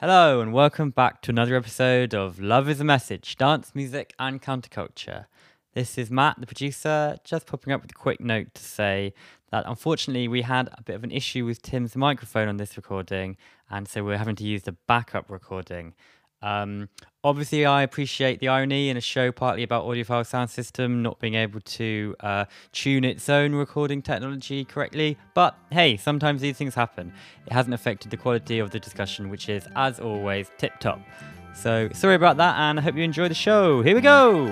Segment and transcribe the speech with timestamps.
[0.00, 4.40] Hello, and welcome back to another episode of Love is a Message Dance, Music, and
[4.40, 5.26] Counterculture.
[5.74, 9.12] This is Matt, the producer, just popping up with a quick note to say
[9.50, 13.36] that unfortunately we had a bit of an issue with Tim's microphone on this recording,
[13.68, 15.92] and so we're having to use the backup recording.
[16.40, 16.88] Um,
[17.24, 21.34] obviously, I appreciate the irony in a show partly about audiophile sound system not being
[21.34, 25.18] able to uh, tune its own recording technology correctly.
[25.34, 27.12] But hey, sometimes these things happen.
[27.46, 31.00] It hasn't affected the quality of the discussion, which is, as always, tip top.
[31.54, 33.82] So sorry about that, and I hope you enjoy the show.
[33.82, 34.46] Here we go.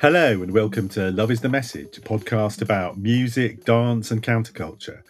[0.00, 5.02] Hello, and welcome to Love is the Message, a podcast about music, dance, and counterculture.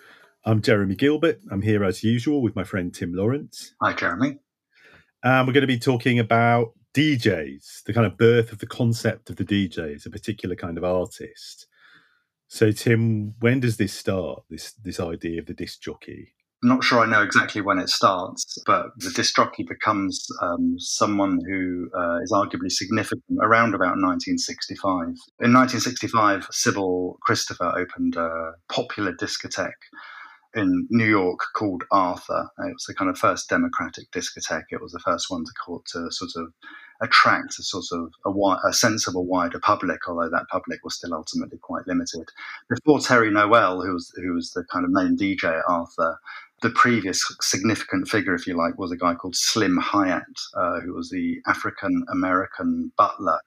[0.47, 1.41] I'm Jeremy Gilbert.
[1.51, 3.75] I'm here as usual with my friend Tim Lawrence.
[3.83, 4.39] Hi, Jeremy.
[5.23, 9.29] And we're going to be talking about DJs, the kind of birth of the concept
[9.29, 11.67] of the DJ as a particular kind of artist.
[12.47, 14.45] So, Tim, when does this start?
[14.49, 16.33] This this idea of the disc jockey?
[16.63, 20.75] I'm not sure I know exactly when it starts, but the disc jockey becomes um,
[20.79, 25.07] someone who uh, is arguably significant around about 1965.
[25.41, 29.71] In 1965, Sybil Christopher opened a popular discotheque
[30.55, 32.49] in New York called Arthur.
[32.59, 34.73] It was the kind of first democratic discotheque.
[34.73, 36.53] It was the first one to, call, to sort of
[37.01, 40.97] attract a sort of a, a sense of a wider public, although that public was
[40.97, 42.29] still ultimately quite limited.
[42.69, 46.19] Before Terry Noel, who was who was the kind of main DJ at Arthur,
[46.63, 50.23] the previous significant figure, if you like, was a guy called Slim Hyatt,
[50.55, 53.41] uh, who was the African American butler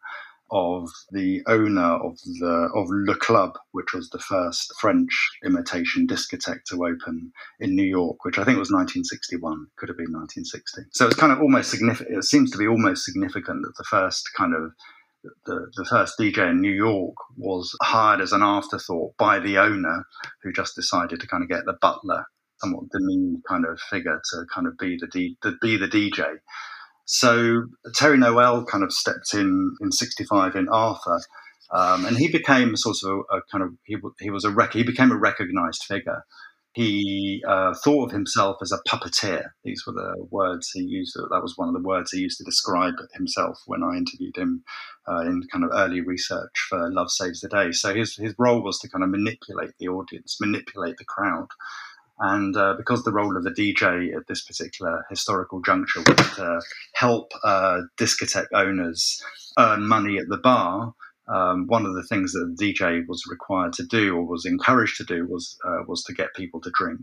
[0.51, 6.63] of the owner of the of Le Club, which was the first French imitation discotheque
[6.65, 10.81] to open in New York, which I think was 1961, could have been 1960.
[10.91, 12.17] So it's kind of almost significant.
[12.17, 14.73] It seems to be almost significant that the first kind of
[15.45, 20.05] the, the first DJ in New York was hired as an afterthought by the owner,
[20.43, 22.25] who just decided to kind of get the butler,
[22.61, 26.37] somewhat demeaned kind of figure, to kind of be the D, be the DJ.
[27.05, 31.19] So Terry Noel kind of stepped in in '65 in Arthur,
[31.71, 34.73] um, and he became sort of a, a kind of he, he was a rec-
[34.73, 36.23] he became a recognised figure.
[36.73, 39.43] He uh, thought of himself as a puppeteer.
[39.65, 41.17] These were the words he used.
[41.17, 44.63] That was one of the words he used to describe himself when I interviewed him
[45.05, 47.73] uh, in kind of early research for Love Saves the Day.
[47.73, 51.49] So his his role was to kind of manipulate the audience, manipulate the crowd.
[52.23, 56.61] And uh, because the role of the DJ at this particular historical juncture was to
[56.93, 59.19] help uh, discotheque owners
[59.57, 60.93] earn money at the bar,
[61.27, 64.97] um, one of the things that the DJ was required to do or was encouraged
[64.97, 67.01] to do was uh, was to get people to drink.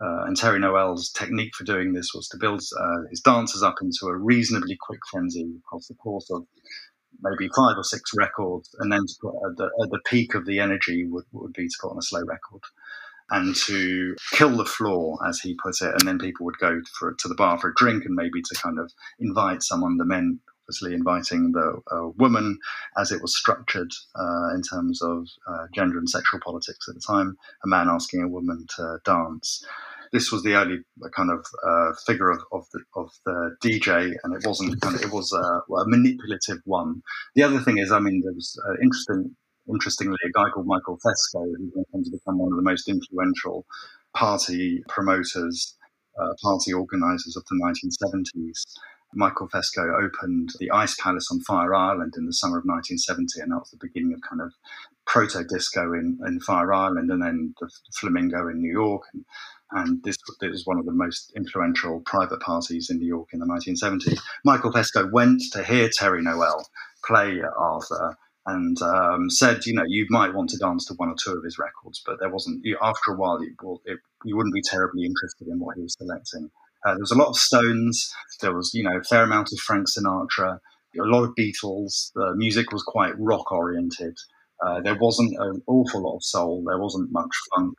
[0.00, 3.76] Uh, and Terry Noel's technique for doing this was to build uh, his dancers up
[3.82, 6.46] into a reasonably quick frenzy across the course of
[7.22, 11.06] maybe five or six records, and then at the, at the peak of the energy
[11.06, 12.62] would, would be to put on a slow record
[13.30, 15.94] and to kill the floor, as he put it.
[15.98, 18.54] And then people would go for to the bar for a drink and maybe to
[18.60, 19.96] kind of invite someone.
[19.96, 22.58] The men obviously inviting the uh, woman,
[22.96, 27.00] as it was structured uh, in terms of uh, gender and sexual politics at the
[27.00, 27.36] time.
[27.64, 29.64] A man asking a woman to dance.
[30.12, 30.78] This was the early
[31.14, 35.02] kind of uh, figure of, of, the, of the DJ, and it wasn't kind of
[35.02, 37.02] it was a, a manipulative one.
[37.34, 39.36] The other thing is, I mean, there was uh, interesting
[39.68, 42.88] interestingly, a guy called Michael Fesco, who went on to become one of the most
[42.88, 43.64] influential
[44.14, 45.76] party promoters,
[46.20, 48.64] uh, party organizers of the 1970s.
[49.14, 53.50] Michael Fesco opened the Ice Palace on Fire Island in the summer of 1970, and
[53.50, 54.52] that was the beginning of kind of
[55.06, 59.02] proto disco in, in Fire Island, and then the Flamingo in New York.
[59.12, 59.24] And,
[59.72, 63.40] and this, this was one of the most influential private parties in New York in
[63.40, 64.20] the 1970s.
[64.44, 66.68] Michael Fesco went to hear Terry Noel
[67.04, 68.16] play Arthur
[68.46, 71.44] and um, said, you know, you might want to dance to one or two of
[71.44, 72.64] his records, but there wasn't.
[72.64, 76.50] You, after a while, it, you wouldn't be terribly interested in what he was selecting.
[76.84, 78.12] Uh, there was a lot of Stones.
[78.40, 80.58] There was, you know, a fair amount of Frank Sinatra.
[80.98, 82.10] A lot of Beatles.
[82.14, 84.16] The music was quite rock oriented.
[84.64, 86.64] Uh, there wasn't an awful lot of soul.
[86.66, 87.74] There wasn't much funk.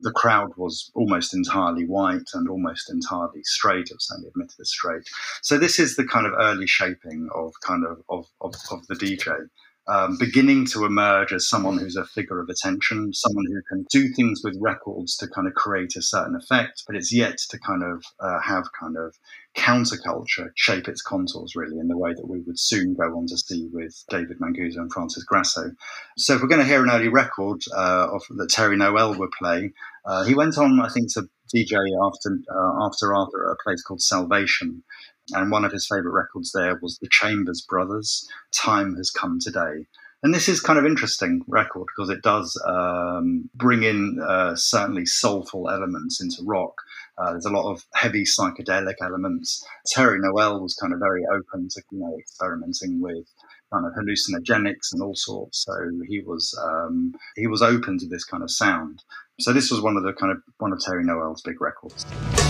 [0.00, 3.88] The crowd was almost entirely white and almost entirely straight.
[3.90, 5.02] It was only admitted as straight.
[5.42, 8.94] So this is the kind of early shaping of kind of of, of, of the
[8.94, 9.48] DJ
[9.86, 14.08] um, beginning to emerge as someone who's a figure of attention, someone who can do
[14.08, 17.82] things with records to kind of create a certain effect, but it's yet to kind
[17.82, 19.14] of uh, have kind of
[19.56, 23.36] counterculture shape its contours really in the way that we would soon go on to
[23.36, 25.70] see with David Mancuso and Francis Grasso.
[26.16, 29.30] So if we're going to hear an early record uh, of, that Terry Noel would
[29.38, 29.72] play,
[30.04, 33.82] uh, he went on, I think, to, DJ after uh, after Arthur at a place
[33.82, 34.82] called Salvation,
[35.32, 38.28] and one of his favorite records there was the Chambers Brothers.
[38.52, 39.86] Time has come today.
[40.22, 45.04] And this is kind of interesting record because it does um, bring in uh, certainly
[45.04, 46.72] soulful elements into rock.
[47.18, 49.62] Uh, there's a lot of heavy psychedelic elements.
[49.86, 53.26] Terry Noel was kind of very open to you know experimenting with
[53.70, 55.62] kind of hallucinogenics and all sorts.
[55.62, 55.74] So
[56.08, 59.02] he was um, he was open to this kind of sound.
[59.40, 62.06] So this was one of the kind of one of Terry Noel's big records.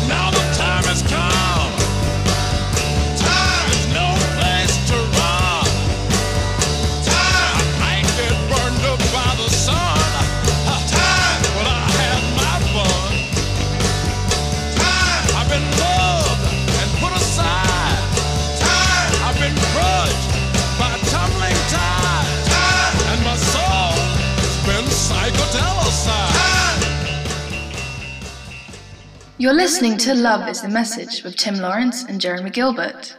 [0.07, 1.64] Now the time has come.
[29.45, 33.15] You're listening to Love is the Message with Tim Lawrence and Jeremy Gilbert.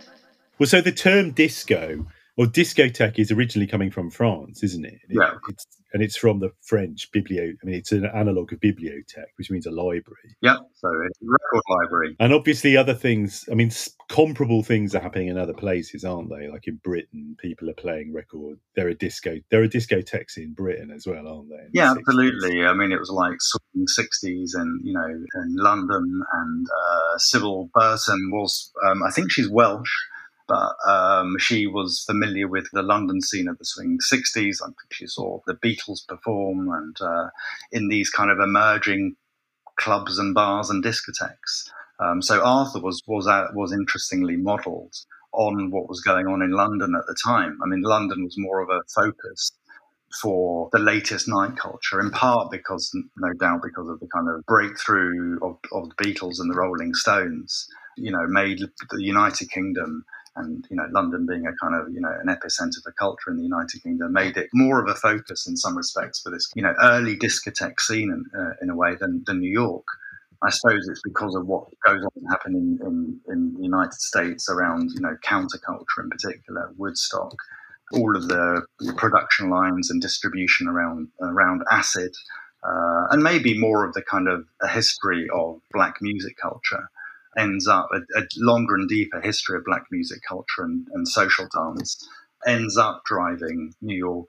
[0.57, 4.99] Well, so the term disco or discotheque is originally coming from France, isn't it?
[5.09, 5.31] Yeah.
[5.47, 7.53] It's, and it's from the French biblio.
[7.53, 10.35] I mean, it's an analog of bibliothèque, which means a library.
[10.41, 12.15] Yeah, so it's a record library.
[12.19, 13.45] And obviously, other things.
[13.49, 13.71] I mean,
[14.09, 16.49] comparable things are happening in other places, aren't they?
[16.49, 18.59] Like in Britain, people are playing record.
[18.75, 19.38] There are disco.
[19.51, 21.69] There are discotheques in Britain as well, aren't there?
[21.73, 22.65] Yeah, the absolutely.
[22.65, 27.69] I mean, it was like swing sixties, and you know, in London, and uh, Sybil
[27.73, 28.69] Burton was.
[28.85, 29.93] Um, I think she's Welsh
[30.47, 34.57] but um, she was familiar with the London scene of the swing 60s.
[34.62, 37.30] I think she saw the Beatles perform and uh,
[37.71, 39.15] in these kind of emerging
[39.77, 41.69] clubs and bars and discotheques.
[42.00, 44.94] Um, so Arthur was was uh, was interestingly modelled
[45.31, 47.59] on what was going on in London at the time.
[47.63, 49.51] I mean, London was more of a focus
[50.21, 54.45] for the latest night culture, in part because, no doubt, because of the kind of
[54.45, 57.68] breakthrough of, of the Beatles and the Rolling Stones.
[57.98, 60.03] You know, made the United Kingdom
[60.35, 63.37] and you know London being a kind of you know an epicenter for culture in
[63.37, 66.61] the United Kingdom made it more of a focus in some respects for this you
[66.61, 69.85] know early discotheque scene in, uh, in a way than, than New York.
[70.43, 74.91] I suppose it's because of what goes on happening in, in the United States around
[74.93, 77.35] you know counterculture in particular, Woodstock,
[77.93, 78.65] all of the
[78.97, 82.13] production lines and distribution around around acid.
[82.63, 86.89] Uh, and maybe more of the kind of history of black music culture
[87.37, 91.47] ends up a, a, longer and deeper history of black music culture and, and social
[91.53, 92.07] dance
[92.45, 94.27] ends up driving New York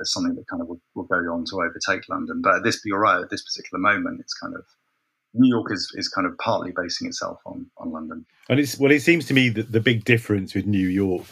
[0.00, 2.40] as something that kind of will, will, go on to overtake London.
[2.42, 4.64] But at this, you're right, at this particular moment, it's kind of
[5.34, 8.24] New York is, is kind of partly basing itself on, on London.
[8.48, 11.26] And it's well, it seems to me that the big difference with New York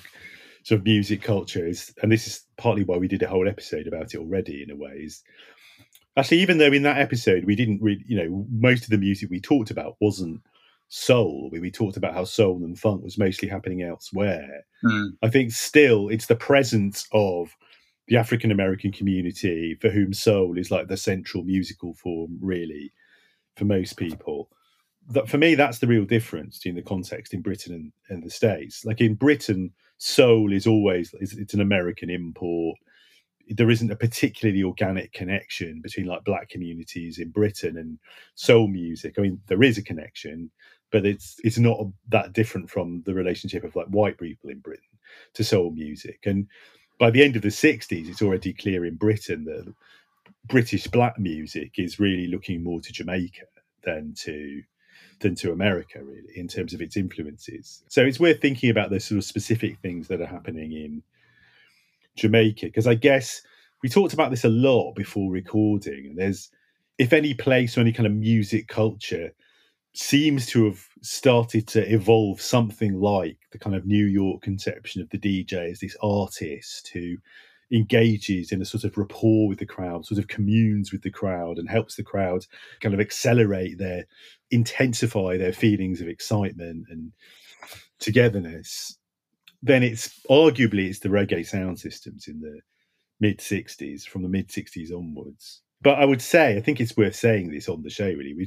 [0.62, 3.86] sort of music culture is, and this is partly why we did a whole episode
[3.86, 5.22] about it already in a way, is
[6.16, 9.30] actually even though in that episode we didn't really, you know, most of the music
[9.30, 10.40] we talked about wasn't
[10.90, 14.66] soul, where we talked about how soul and funk was mostly happening elsewhere.
[14.84, 15.10] Mm.
[15.22, 17.56] I think still it's the presence of
[18.08, 22.92] the African American community for whom soul is like the central musical form, really,
[23.56, 24.50] for most people.
[25.08, 28.30] That for me, that's the real difference in the context in Britain and, and the
[28.30, 28.84] States.
[28.84, 32.78] Like in Britain, soul is always it's, it's an American import
[33.56, 37.98] there isn't a particularly organic connection between like black communities in Britain and
[38.34, 39.14] soul music.
[39.18, 40.50] I mean, there is a connection,
[40.90, 41.78] but it's it's not
[42.08, 44.84] that different from the relationship of like white people in Britain
[45.34, 46.20] to soul music.
[46.24, 46.46] And
[46.98, 49.72] by the end of the '60s, it's already clear in Britain that
[50.46, 53.46] British black music is really looking more to Jamaica
[53.84, 54.62] than to
[55.20, 57.82] than to America, really, in terms of its influences.
[57.88, 61.02] So it's worth thinking about those sort of specific things that are happening in
[62.16, 63.42] Jamaica, because I guess
[63.82, 66.06] we talked about this a lot before recording.
[66.06, 66.50] And there's,
[66.98, 69.32] if any place or any kind of music culture
[69.92, 75.10] seems to have started to evolve something like the kind of New York conception of
[75.10, 77.16] the DJ as this artist who
[77.72, 81.58] engages in a sort of rapport with the crowd, sort of communes with the crowd,
[81.58, 82.44] and helps the crowd
[82.80, 84.06] kind of accelerate their,
[84.50, 87.12] intensify their feelings of excitement and
[87.98, 88.96] togetherness.
[89.62, 92.60] Then it's arguably it's the reggae sound systems in the
[93.20, 95.62] mid 60s, from the mid 60s onwards.
[95.82, 98.34] But I would say, I think it's worth saying this on the show, really.
[98.34, 98.46] We,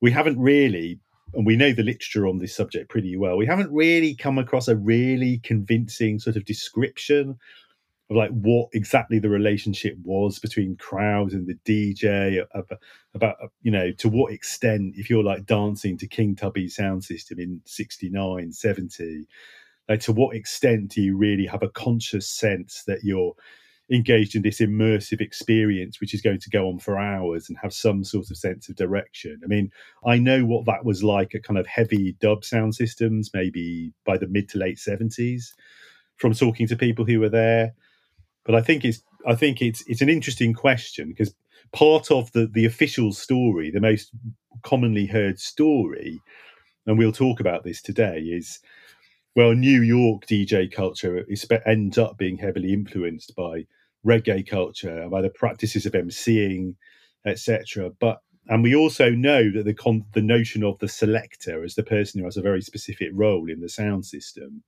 [0.00, 1.00] we haven't really,
[1.34, 4.68] and we know the literature on this subject pretty well, we haven't really come across
[4.68, 7.38] a really convincing sort of description
[8.10, 12.44] of like what exactly the relationship was between crowds and the DJ
[13.14, 17.40] about, you know to what extent if you're like dancing to King Tubby sound system
[17.40, 19.26] in 69 70
[19.88, 23.34] like to what extent do you really have a conscious sense that you're
[23.90, 27.72] engaged in this immersive experience which is going to go on for hours and have
[27.72, 29.40] some sort of sense of direction.
[29.44, 29.70] I mean
[30.04, 34.18] i know what that was like at kind of heavy dub sound systems maybe by
[34.18, 35.52] the mid to late 70s
[36.16, 37.74] from talking to people who were there.
[38.44, 41.34] But i think it's i think it's it's an interesting question because
[41.72, 44.10] part of the the official story the most
[44.62, 46.20] commonly heard story
[46.86, 48.60] and we'll talk about this today is
[49.36, 51.24] well, New York DJ culture
[51.66, 53.66] ends up being heavily influenced by
[54.04, 56.74] reggae culture, and by the practices of emceeing,
[57.26, 57.90] etc.
[58.00, 61.82] But and we also know that the con- the notion of the selector as the
[61.82, 64.62] person who has a very specific role in the sound system,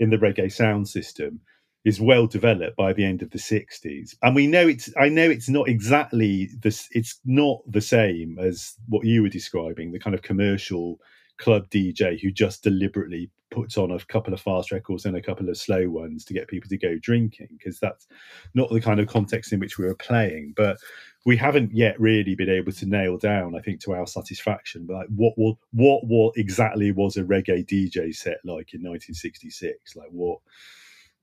[0.00, 1.40] in the reggae sound system,
[1.84, 5.30] is well developed by the end of the 60s and we know it's i know
[5.30, 10.14] it's not exactly this it's not the same as what you were describing the kind
[10.14, 10.98] of commercial
[11.40, 15.48] club DJ who just deliberately puts on a couple of fast records and a couple
[15.48, 18.06] of slow ones to get people to go drinking because that's
[18.54, 20.52] not the kind of context in which we were playing.
[20.56, 20.78] But
[21.26, 25.08] we haven't yet really been able to nail down, I think, to our satisfaction, like
[25.08, 29.96] what will what what exactly was a reggae DJ set like in 1966?
[29.96, 30.38] Like what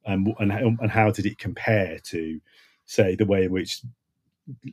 [0.05, 2.39] and and and how did it compare to
[2.85, 3.81] say the way in which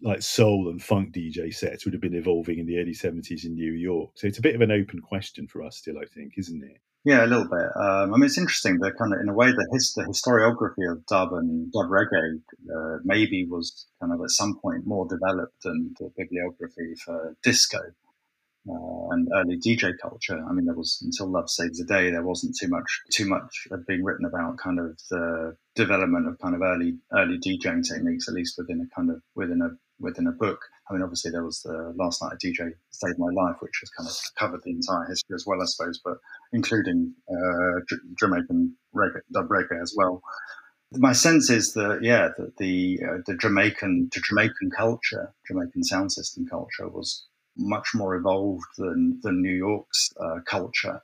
[0.03, 3.55] like soul and funk DJ sets would have been evolving in the early 70s in
[3.55, 4.11] New York.
[4.15, 6.81] So it's a bit of an open question for us still, I think, isn't it?
[7.05, 7.69] Yeah, a little bit.
[7.77, 10.91] Um, I mean, it's interesting that kind of, in a way, the, his, the historiography
[10.91, 12.41] of dub and dub reggae
[12.75, 17.81] uh, maybe was kind of at some point more developed than the bibliography for disco
[18.69, 20.43] uh, and early DJ culture.
[20.49, 23.69] I mean, there was until Love Saves the Day, there wasn't too much too much
[23.87, 28.35] being written about kind of the development of kind of early early DJing techniques, at
[28.35, 30.61] least within a kind of within a within a book.
[30.89, 33.91] I mean, obviously there was the Last Night a DJ Saved My Life, which has
[33.91, 36.19] kind of covered the entire history as well, I suppose, but
[36.53, 37.81] including uh,
[38.19, 40.23] Jamaican reggae, dub reggae as well.
[40.93, 46.13] My sense is that yeah, that the uh, the Jamaican the Jamaican culture, Jamaican sound
[46.13, 51.01] system culture, was much more evolved than, than New York's uh, culture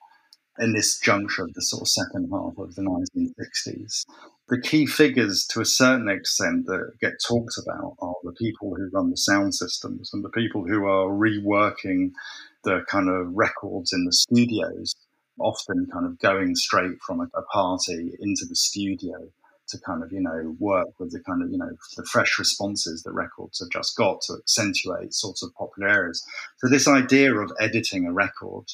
[0.59, 4.04] in this juncture of the sort of second half of the 1960s.
[4.49, 8.90] The key figures, to a certain extent, that get talked about are the people who
[8.92, 12.11] run the sound systems and the people who are reworking
[12.64, 14.95] the kind of records in the studios,
[15.38, 19.30] often kind of going straight from a, a party into the studio
[19.71, 23.03] to kind of you know work with the kind of you know the fresh responses
[23.03, 26.25] that records have just got to accentuate sorts of popular areas.
[26.59, 28.67] So this idea of editing a record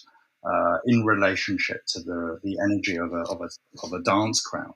[0.45, 3.49] uh, in relationship to the the energy of a, of a
[3.83, 4.75] of a dance crowd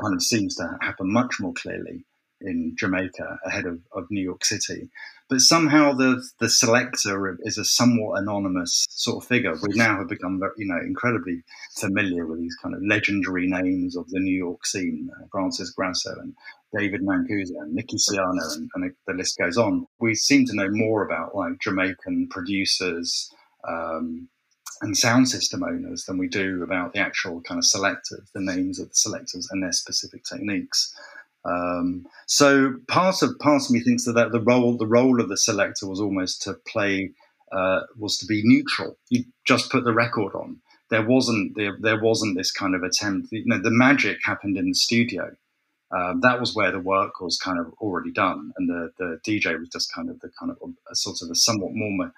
[0.00, 2.04] kind of seems to happen much more clearly
[2.40, 4.90] in Jamaica ahead of, of New York City.
[5.28, 9.54] But somehow the the selector is a somewhat anonymous sort of figure.
[9.62, 11.42] We now have become, you know, incredibly
[11.78, 16.14] familiar with these kind of legendary names of the New York scene: uh, Francis Grasso
[16.20, 16.34] and
[16.76, 19.86] David Mancuso and Nicky Siano, and, and, the list goes on.
[19.98, 23.30] We seem to know more about like Jamaican producers.
[23.66, 24.28] Um,
[24.82, 28.78] and sound system owners than we do about the actual kind of selectors, the names
[28.78, 30.94] of the selectors and their specific techniques.
[31.44, 35.28] Um, so part of part of me thinks that, that the role the role of
[35.28, 37.12] the selector was almost to play
[37.52, 38.96] uh, was to be neutral.
[39.10, 40.60] You just put the record on.
[40.90, 43.28] There wasn't there, there wasn't this kind of attempt.
[43.30, 45.36] You know, the magic happened in the studio.
[45.94, 49.58] Um, that was where the work was kind of already done, and the, the DJ
[49.58, 50.58] was just kind of the kind of
[50.90, 52.10] a sort of a somewhat more,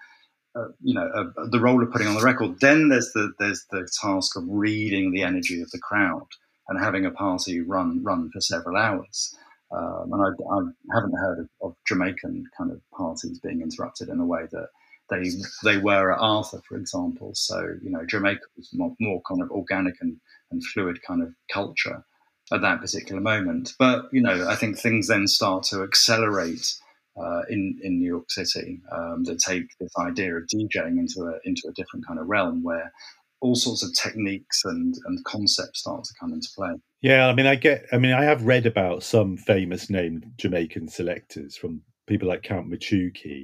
[0.54, 2.61] uh, you know, uh, the role of putting on the record.
[2.61, 6.28] Then there's the there's the task of reading the energy of the crowd
[6.68, 9.37] and having a party run run for several hours.
[9.70, 14.20] Um, and I, I, haven't heard of, of, Jamaican kind of parties being interrupted in
[14.20, 14.68] a way that
[15.11, 15.30] they
[15.64, 17.32] they were at Arthur, for example.
[17.35, 20.16] So you know, Jamaica was more, more kind of organic and,
[20.50, 22.04] and fluid kind of culture
[22.52, 23.75] at that particular moment.
[23.78, 26.75] But you know, I think things then start to accelerate
[27.16, 31.38] uh, in in New York City um, that take this idea of DJing into a
[31.44, 32.92] into a different kind of realm where
[33.40, 36.73] all sorts of techniques and, and concepts start to come into play.
[37.02, 40.88] Yeah, I mean, I get, I mean, I have read about some famous named Jamaican
[40.88, 43.43] selectors from people like Count Machuki.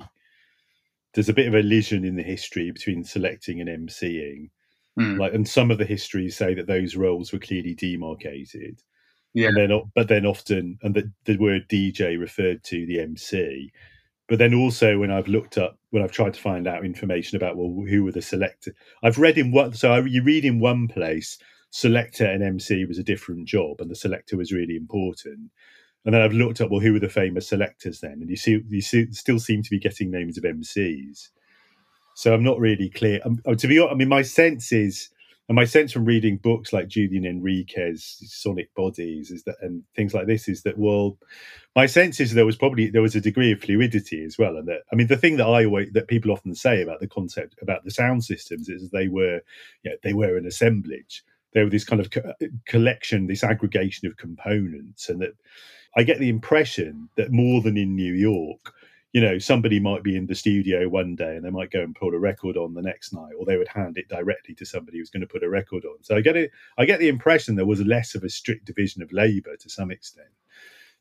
[1.15, 4.51] There's a bit of a lesion in the history between selecting and emceeing.
[4.99, 5.19] Mm.
[5.19, 8.83] Like, and some of the histories say that those roles were clearly demarcated.
[9.35, 9.49] Yeah.
[9.49, 13.73] And then, but then often, and the, the word DJ referred to the MC.
[14.33, 17.59] But then also, when I've looked up, when I've tried to find out information about
[17.59, 19.77] well, who were the selector, I've read in what.
[19.77, 21.37] So I, you read in one place,
[21.69, 25.51] selector and MC was a different job, and the selector was really important.
[26.07, 28.21] And then I've looked up, well, who were the famous selectors then?
[28.23, 31.29] And you see, you see, still seem to be getting names of MCs.
[32.15, 33.21] So I'm not really clear.
[33.27, 35.11] Um, to be honest, I mean, my sense is
[35.49, 40.15] And my sense from reading books like Julian Henriques, Sonic Bodies, is that and things
[40.15, 41.19] like this is that well,
[41.75, 44.69] my sense is there was probably there was a degree of fluidity as well, and
[44.69, 47.85] that I mean the thing that I that people often say about the concept about
[47.85, 49.41] the sound systems is they were,
[49.83, 51.25] yeah, you know, they were an assemblage.
[51.55, 52.33] They were this kind of co-
[52.67, 55.35] collection, this aggregation of components, and that
[55.97, 58.73] I get the impression that more than in New York,
[59.13, 61.95] you know, somebody might be in the studio one day and they might go and
[61.95, 64.99] put a record on the next night, or they would hand it directly to somebody
[64.99, 66.03] who's going to put a record on.
[66.03, 66.51] So I get it.
[66.79, 69.91] I get the impression there was less of a strict division of labour to some
[69.91, 70.29] extent.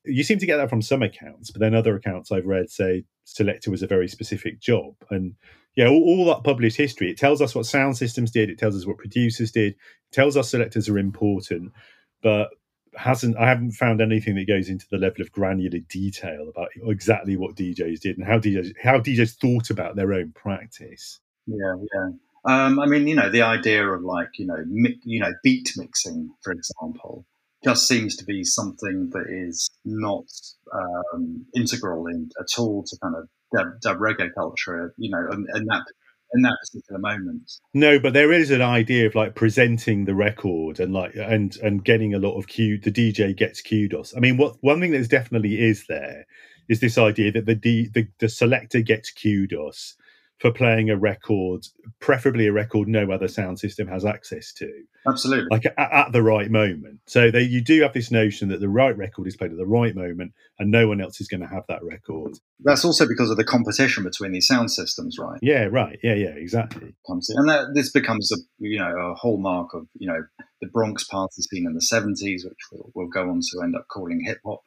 [0.04, 3.06] You seem to get that from some accounts, but then other accounts I've read say
[3.24, 4.96] selector was a very specific job.
[5.10, 5.36] And
[5.76, 8.76] yeah, all, all, that published history, it tells us what sound systems did, it tells
[8.76, 9.76] us what producers did,
[10.12, 11.72] tells us selectors are important,
[12.22, 12.50] but
[12.96, 17.38] hasn't I haven't found anything that goes into the level of granular detail about exactly
[17.38, 21.20] what DJs did and how DJs how DJs thought about their own practice.
[21.48, 22.10] Yeah, yeah.
[22.44, 25.72] Um, I mean, you know, the idea of like you know, mi- you know, beat
[25.78, 27.26] mixing, for example,
[27.64, 30.26] just seems to be something that is not
[30.74, 34.94] um, integral in, at all to kind of dub, dub reggae culture.
[34.98, 35.86] You know, and, and that
[36.34, 37.52] in that particular moment.
[37.74, 41.84] No, but there is an idea of like presenting the record and like and and
[41.84, 42.78] getting a lot of cue.
[42.78, 44.14] The DJ gets kudos.
[44.16, 46.26] I mean, what one thing that definitely is there
[46.70, 49.96] is this idea that the D, the, the selector gets kudos
[50.42, 51.68] for playing a record,
[52.00, 54.68] preferably a record no other sound system has access to.
[55.08, 55.48] Absolutely.
[55.52, 57.00] Like at, at the right moment.
[57.06, 59.68] So they, you do have this notion that the right record is played at the
[59.68, 62.40] right moment and no one else is going to have that record.
[62.60, 65.38] That's also because of the competition between these sound systems, right?
[65.44, 66.00] Yeah, right.
[66.02, 66.96] Yeah, yeah, exactly.
[67.08, 70.24] And that, this becomes a, you know, a hallmark of, you know,
[70.60, 73.86] the Bronx party scene in the 70s, which we'll, we'll go on to end up
[73.92, 74.62] calling hip hop.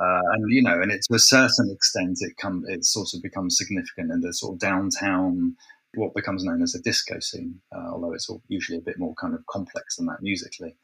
[0.00, 3.22] Uh, and you know, and it, to a certain extent, it come it sort of
[3.22, 5.54] becomes significant in the sort of downtown,
[5.94, 9.34] what becomes known as a disco scene, uh, although it's usually a bit more kind
[9.34, 10.74] of complex than that musically.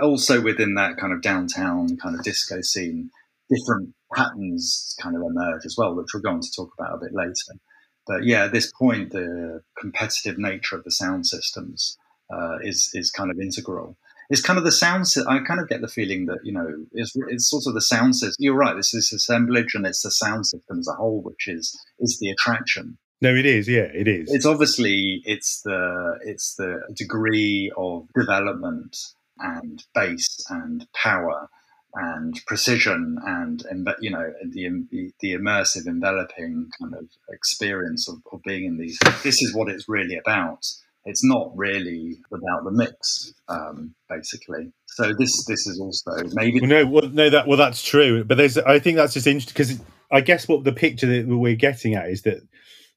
[0.00, 3.10] Also, within that kind of downtown kind of disco scene,
[3.50, 7.12] different patterns kind of emerge as well, which we're going to talk about a bit
[7.12, 7.60] later.
[8.06, 11.98] But yeah, at this point, the competitive nature of the sound systems
[12.32, 13.98] uh, is is kind of integral
[14.30, 15.06] it's kind of the sound.
[15.28, 18.16] I kind of get the feeling that you know it's, it's sort of the sound
[18.16, 18.36] system.
[18.38, 18.76] You're right.
[18.76, 22.30] This is assemblage, and it's the sound system as a whole, which is is the
[22.30, 22.98] attraction.
[23.20, 23.68] No, it is.
[23.68, 24.32] Yeah, it is.
[24.32, 28.96] It's obviously it's the it's the degree of development
[29.38, 31.48] and bass and power
[31.94, 33.64] and precision and
[34.00, 38.98] you know the the immersive enveloping kind of experience of, of being in these.
[39.22, 40.66] This is what it's really about
[41.04, 44.72] it's not really about the mix, um, basically.
[44.86, 48.36] So this this is also maybe well, no, well, no, that well that's true, but
[48.36, 51.94] there's I think that's just interesting because I guess what the picture that we're getting
[51.94, 52.40] at is that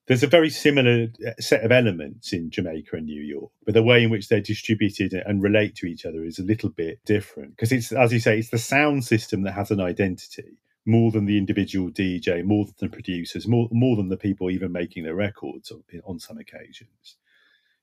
[0.07, 1.07] there's a very similar
[1.39, 5.13] set of elements in Jamaica and New York, but the way in which they're distributed
[5.13, 8.39] and relate to each other is a little bit different because it's as you say,
[8.39, 12.75] it's the sound system that has an identity more than the individual DJ, more than
[12.79, 17.17] the producers, more more than the people even making the records on, on some occasions.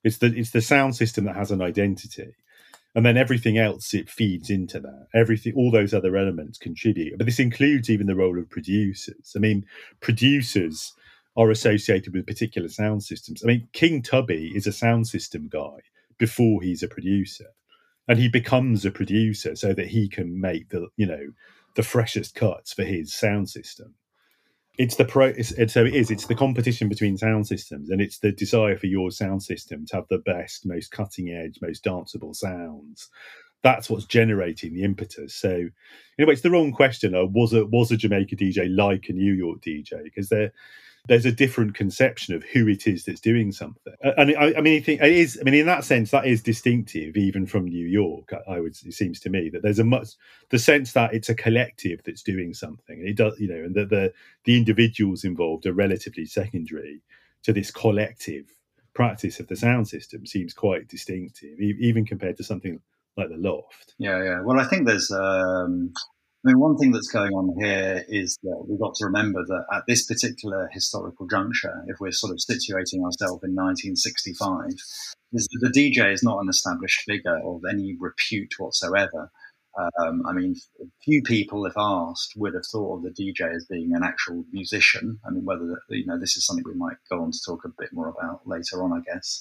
[0.04, 2.34] It's the it's the sound system that has an identity,
[2.94, 5.08] and then everything else it feeds into that.
[5.14, 7.16] Everything, all those other elements contribute.
[7.16, 9.32] But this includes even the role of producers.
[9.34, 9.64] I mean,
[10.00, 10.92] producers
[11.36, 13.42] are associated with particular sound systems.
[13.42, 15.80] I mean, King Tubby is a sound system guy
[16.18, 17.46] before he's a producer,
[18.06, 21.32] and he becomes a producer so that he can make the you know
[21.76, 23.94] the freshest cuts for his sound system
[24.78, 28.18] it's the pro it's, so it is it's the competition between sound systems and it's
[28.18, 32.34] the desire for your sound system to have the best most cutting edge most danceable
[32.34, 33.08] sounds.
[33.62, 35.34] That's what's generating the impetus.
[35.34, 35.68] So
[36.18, 39.60] anyway it's the wrong question was a was a jamaica dj like a new york
[39.60, 40.52] dj because they're
[41.06, 43.92] there's a different conception of who it is that's doing something.
[44.00, 45.38] And I, I mean, it is.
[45.38, 48.30] I mean, in that sense, that is distinctive, even from New York.
[48.48, 48.74] I would.
[48.84, 50.08] It seems to me that there's a much
[50.50, 53.00] the sense that it's a collective that's doing something.
[53.00, 54.12] And it does, you know, and that the
[54.44, 57.02] the individuals involved are relatively secondary
[57.42, 58.46] to this collective
[58.94, 60.24] practice of the sound system.
[60.24, 62.80] Seems quite distinctive, even compared to something
[63.16, 63.94] like the loft.
[63.98, 64.40] Yeah, yeah.
[64.42, 65.92] Well, I think there's um,
[66.44, 69.64] I mean, one thing that's going on here is that we've got to remember that
[69.72, 74.68] at this particular historical juncture, if we're sort of situating ourselves in 1965,
[75.32, 79.30] the DJ is not an established figure of any repute whatsoever.
[79.78, 80.54] Um, I mean,
[81.02, 85.18] few people, if asked, would have thought of the DJ as being an actual musician.
[85.26, 87.70] I mean, whether you know this is something we might go on to talk a
[87.78, 89.40] bit more about later on, I guess.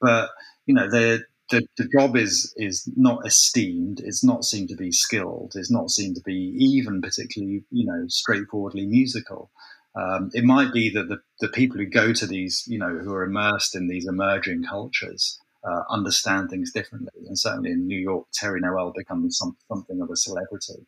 [0.00, 0.28] But
[0.66, 4.00] you know, the the, the job is is not esteemed.
[4.04, 5.52] It's not seen to be skilled.
[5.54, 9.50] It's not seen to be even particularly, you know, straightforwardly musical.
[9.94, 13.14] Um, it might be that the, the people who go to these, you know, who
[13.14, 17.22] are immersed in these emerging cultures, uh, understand things differently.
[17.26, 20.86] And certainly in New York, Terry Noel becomes some, something of a celebrity.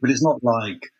[0.00, 0.90] But it's not like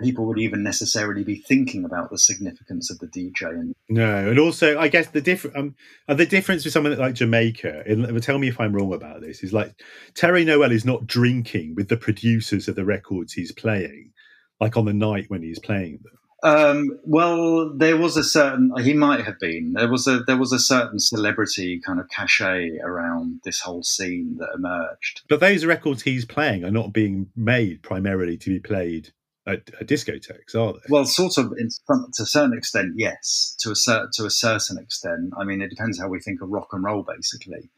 [0.00, 3.50] people would even necessarily be thinking about the significance of the DJ.
[3.50, 5.74] And no, and also I guess the different um,
[6.08, 7.84] the difference with someone like Jamaica.
[7.86, 9.42] And tell me if I'm wrong about this.
[9.42, 9.74] Is like
[10.14, 14.12] Terry Noel is not drinking with the producers of the records he's playing,
[14.60, 16.18] like on the night when he's playing them.
[16.42, 20.52] Um, well, there was a certain he might have been there was a there was
[20.52, 25.22] a certain celebrity kind of cachet around this whole scene that emerged.
[25.28, 29.12] But those records he's playing are not being made primarily to be played
[29.46, 30.80] at, at discotheques, are they?
[30.88, 33.56] Well, sort of in to a certain extent, yes.
[33.60, 36.48] To a cer- to a certain extent, I mean, it depends how we think of
[36.50, 37.70] rock and roll, basically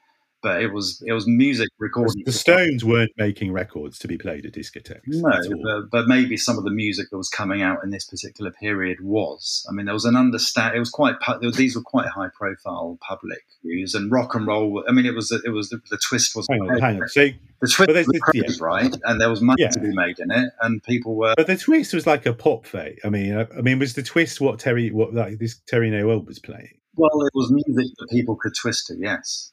[0.42, 2.26] but it was it was music recorded.
[2.26, 5.02] The Stones weren't making records to be played at discotheques.
[5.06, 5.30] No,
[5.62, 8.98] but, but, maybe some of the music that was coming out in this particular period
[9.00, 9.64] was.
[9.70, 10.74] I mean, there was an understand.
[10.74, 11.14] It was quite.
[11.54, 14.84] These were quite high profile public views and rock and roll.
[14.88, 16.46] I mean, it was it was the, the twist was.
[16.50, 17.08] Hang on, hang on.
[17.08, 17.28] So
[17.60, 18.42] the twist was yeah.
[18.60, 19.70] right, and there was money yeah.
[19.70, 21.34] to be made in it, and people were.
[21.36, 22.98] But the twist was like a pop fate.
[23.04, 26.22] I mean, I, I mean, was the twist what Terry what like this Terry Noel
[26.22, 26.78] was playing?
[26.94, 28.96] Well, it was music that people could twist to.
[28.98, 29.52] Yes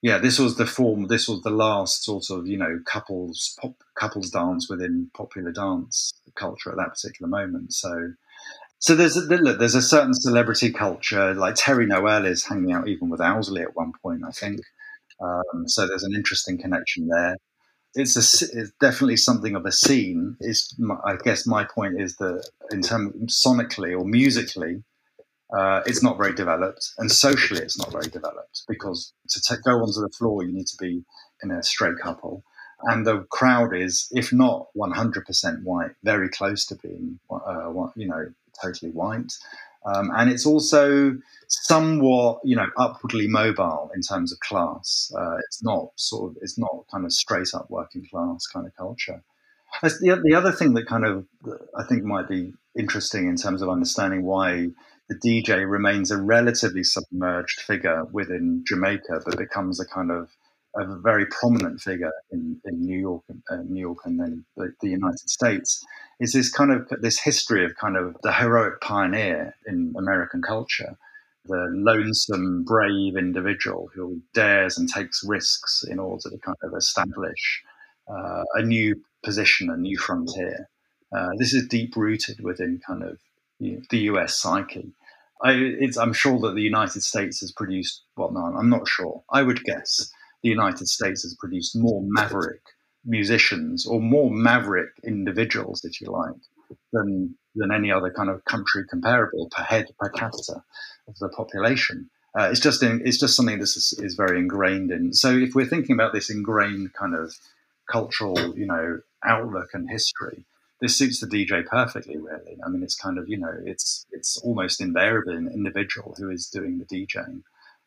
[0.00, 1.08] yeah, this was the form.
[1.08, 6.12] This was the last sort of you know couples pop, couples dance within popular dance
[6.34, 7.72] culture at that particular moment.
[7.72, 8.12] So,
[8.78, 11.34] so there's a, look, there's a certain celebrity culture.
[11.34, 14.60] Like Terry Noel is hanging out even with Owsley at one point, I think.
[15.20, 17.36] Um, so there's an interesting connection there.
[17.94, 20.36] It's a it's definitely something of a scene.
[20.40, 24.84] Is I guess my point is that in terms sonically or musically,
[25.56, 29.72] uh, it's not very developed, and socially, it's not very developed because to t- go
[29.82, 31.04] onto the floor, you need to be
[31.42, 32.44] in a straight couple,
[32.82, 38.32] and the crowd is, if not 100% white, very close to being, uh, you know,
[38.62, 39.32] totally white.
[39.86, 41.16] Um, and it's also
[41.48, 45.12] somewhat, you know, upwardly mobile in terms of class.
[45.16, 48.76] Uh, it's not sort of, it's not kind of straight up working class kind of
[48.76, 49.22] culture.
[49.82, 51.26] The, the other thing that kind of
[51.76, 54.68] I think might be interesting in terms of understanding why
[55.08, 60.28] the DJ remains a relatively submerged figure within Jamaica, but becomes a kind of
[60.76, 64.88] a very prominent figure in, in New York, uh, New York, and then the, the,
[64.88, 65.84] United States.
[66.20, 70.98] Is this kind of this history of kind of the heroic pioneer in American culture,
[71.46, 77.62] the lonesome, brave individual who dares and takes risks in order to kind of establish
[78.08, 78.94] uh, a new
[79.24, 80.68] position, a new frontier.
[81.16, 83.18] Uh, this is deep rooted within kind of
[83.60, 84.92] the US psyche.
[85.42, 89.22] I, am sure that the United States has produced, well, no, I'm not sure.
[89.30, 90.10] I would guess
[90.42, 92.62] the United States has produced more maverick
[93.04, 96.34] musicians or more maverick individuals, if you like,
[96.92, 100.62] than, than any other kind of country comparable per head, per capita
[101.06, 102.10] of the population.
[102.38, 105.14] Uh, it's just in, it's just something that is, is very ingrained in.
[105.14, 107.34] So if we're thinking about this ingrained kind of
[107.90, 110.44] cultural, you know, outlook and history,
[110.80, 112.56] this suits the DJ perfectly, really.
[112.64, 116.46] I mean, it's kind of you know, it's it's almost invariably an individual who is
[116.46, 117.42] doing the DJing.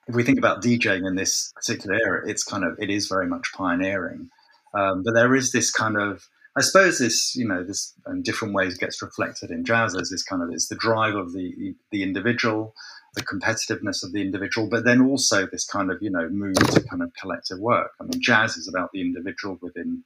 [0.07, 3.27] If we think about DJing in this particular era, it's kind of it is very
[3.27, 4.29] much pioneering,
[4.73, 6.27] um, but there is this kind of
[6.57, 10.23] I suppose this you know this in different ways gets reflected in jazz as this
[10.23, 12.73] kind of it's the drive of the the individual,
[13.15, 16.83] the competitiveness of the individual, but then also this kind of you know move to
[16.83, 17.91] kind of collective work.
[18.01, 20.03] I mean, jazz is about the individual within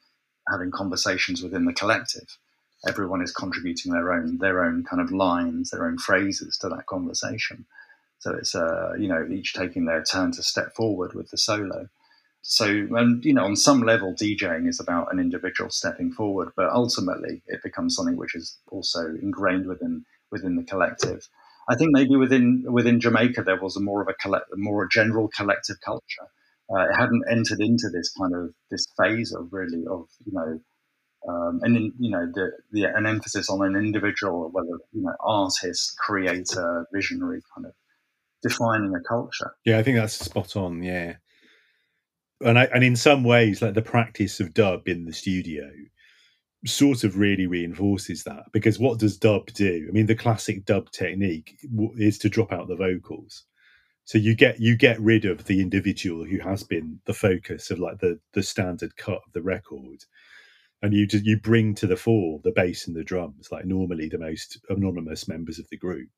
[0.48, 2.38] having conversations within the collective
[2.88, 6.86] everyone is contributing their own their own kind of lines, their own phrases to that
[6.88, 7.66] conversation.
[8.20, 11.90] So it's uh, you know each taking their turn to step forward with the solo.
[12.42, 16.70] So and you know on some level DJing is about an individual stepping forward, but
[16.70, 21.28] ultimately it becomes something which is also ingrained within within the collective.
[21.68, 24.90] I think maybe within within Jamaica there was a more of a collect, more a
[24.90, 26.28] general collective culture.
[26.70, 30.60] Uh, it hadn't entered into this kind of this phase of really of you know
[31.28, 35.14] um, and then, you know the, the, an emphasis on an individual, whether you know
[35.20, 37.74] artist, creator, visionary, kind of
[38.44, 39.56] defining a culture.
[39.66, 40.84] Yeah, I think that's spot on.
[40.84, 41.16] Yeah,
[42.42, 45.70] and I, and in some ways, like the practice of dub in the studio
[46.66, 49.86] sort of really reinforces that because what does dub do?
[49.88, 51.58] I mean, the classic dub technique
[51.98, 53.46] is to drop out the vocals.
[54.06, 57.80] So you get you get rid of the individual who has been the focus of
[57.80, 60.04] like the the standard cut of the record
[60.86, 64.08] and you just you bring to the fore the bass and the drums like normally
[64.08, 66.10] the most anonymous members of the group.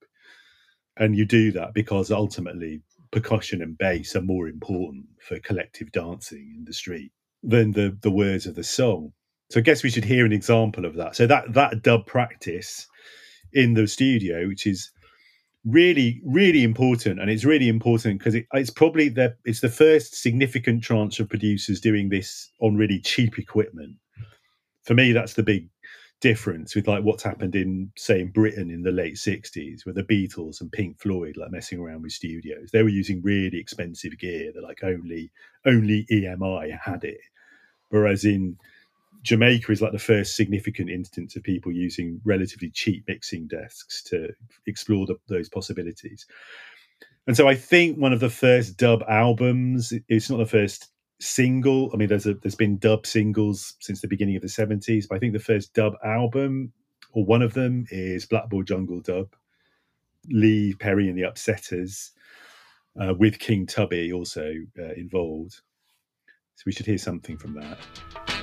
[0.97, 6.53] And you do that because ultimately percussion and bass are more important for collective dancing
[6.57, 9.13] in the street than the the words of the song.
[9.49, 11.15] So i guess we should hear an example of that.
[11.15, 12.87] So that that dub practice
[13.53, 14.91] in the studio which is
[15.63, 20.13] really really important and it's really important because it, it's probably the it's the first
[20.15, 23.95] significant tranche of producers doing this on really cheap equipment
[24.87, 25.69] for me that's the big
[26.19, 30.03] difference with like what's happened in say in britain in the late 60s with the
[30.03, 34.51] beatles and pink floyd like messing around with studios they were using really expensive gear
[34.55, 35.29] that like only
[35.65, 37.19] only emi had it
[37.89, 38.57] whereas in
[39.23, 44.29] Jamaica is like the first significant instance of people using relatively cheap mixing desks to
[44.67, 46.25] explore the, those possibilities.
[47.25, 50.87] And so I think one of the first dub albums, it's not the first
[51.19, 51.89] single.
[51.93, 55.15] I mean, there's a, there's been dub singles since the beginning of the 70s, but
[55.15, 56.71] I think the first dub album,
[57.13, 59.27] or one of them, is Blackboard Jungle Dub.
[60.29, 62.11] Lee Perry and the Upsetters,
[62.99, 65.61] uh, with King Tubby also uh, involved.
[66.55, 68.36] So we should hear something from that.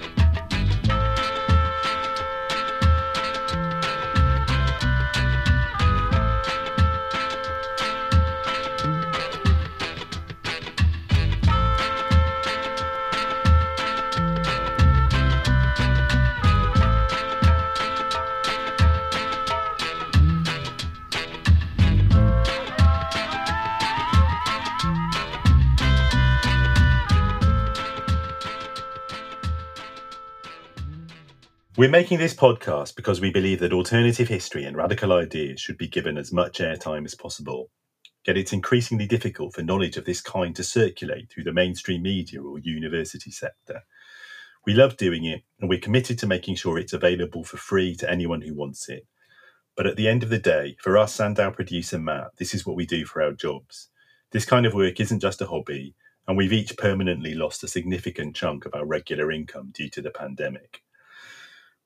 [31.77, 35.89] We're making this podcast because we believe that alternative history and radical ideas should be
[35.89, 37.69] given as much airtime as possible.
[38.25, 42.41] Yet it's increasingly difficult for knowledge of this kind to circulate through the mainstream media
[42.41, 43.83] or university sector.
[44.65, 48.09] We love doing it, and we're committed to making sure it's available for free to
[48.09, 49.09] anyone who wants it.
[49.77, 52.65] But at the end of the day, for us and our producer Matt, this is
[52.65, 53.89] what we do for our jobs.
[54.31, 55.97] This kind of work isn't just a hobby,
[56.29, 60.13] and we've each permanently lost a significant chunk of our regular income due to the
[60.13, 60.84] pandemic.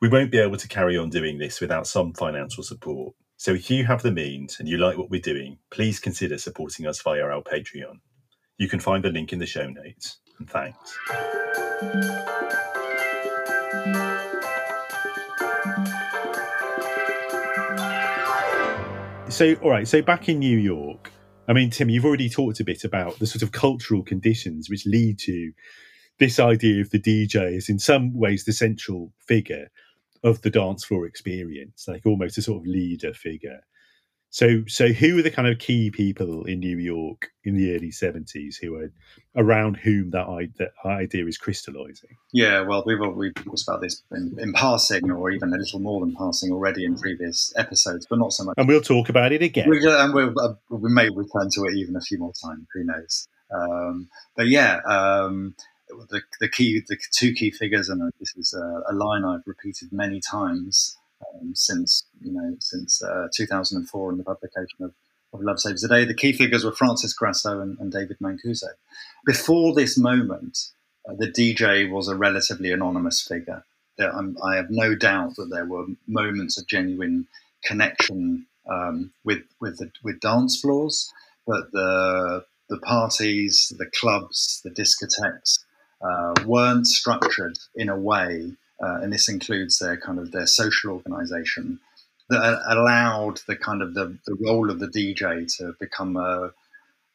[0.00, 3.16] We won't be able to carry on doing this without some financial support.
[3.36, 6.86] So if you have the means and you like what we're doing, please consider supporting
[6.86, 7.98] us via our Patreon.
[8.58, 10.20] You can find the link in the show notes.
[10.38, 10.96] And thanks.
[19.34, 19.88] So, all right.
[19.88, 21.10] So, back in New York,
[21.48, 24.86] I mean, Tim, you've already talked a bit about the sort of cultural conditions which
[24.86, 25.50] lead to
[26.20, 29.68] this idea of the DJ as, in some ways, the central figure
[30.22, 33.60] of the dance floor experience, like almost a sort of leader figure.
[34.30, 37.90] So, so who are the kind of key people in New York in the early
[37.90, 38.92] seventies who are
[39.36, 42.10] around whom that, I, that idea is crystallizing?
[42.32, 46.00] Yeah, well, we've we've talked about this in, in, passing, or even a little more
[46.00, 48.54] than passing already in previous episodes, but not so much.
[48.58, 49.70] And we'll talk about it again.
[49.70, 52.66] We, and we'll, uh, we may return to it even a few more times.
[52.74, 53.28] Who knows?
[53.50, 55.54] Um, but yeah, um,
[55.88, 59.92] the, the key, the two key figures, and this is a, a line I've repeated
[59.92, 60.96] many times
[61.34, 64.92] um, since you know since uh, 2004 and the publication of,
[65.32, 66.04] of Love Saves the Day.
[66.04, 68.68] The key figures were Francis Grasso and, and David Mancuso.
[69.26, 70.70] Before this moment,
[71.08, 73.64] uh, the DJ was a relatively anonymous figure.
[73.96, 77.26] There, I have no doubt that there were moments of genuine
[77.64, 81.12] connection um, with with the, with dance floors,
[81.46, 85.60] but the the parties, the clubs, the discotheques
[86.00, 90.92] uh, weren't structured in a way, uh, and this includes their kind of their social
[90.92, 91.80] organization,
[92.28, 96.52] that allowed the kind of the, the role of the DJ to become a,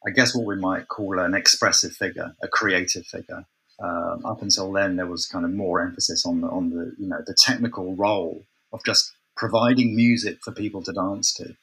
[0.06, 3.44] I guess what we might call an expressive figure, a creative figure.
[3.80, 7.08] Um, up until then, there was kind of more emphasis on the on the you
[7.08, 11.56] know the technical role of just providing music for people to dance to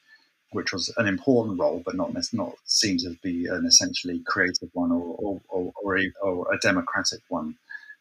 [0.52, 4.92] which was an important role, but not not seen to be an essentially creative one
[4.92, 7.56] or or, or, or, a, or a, democratic one.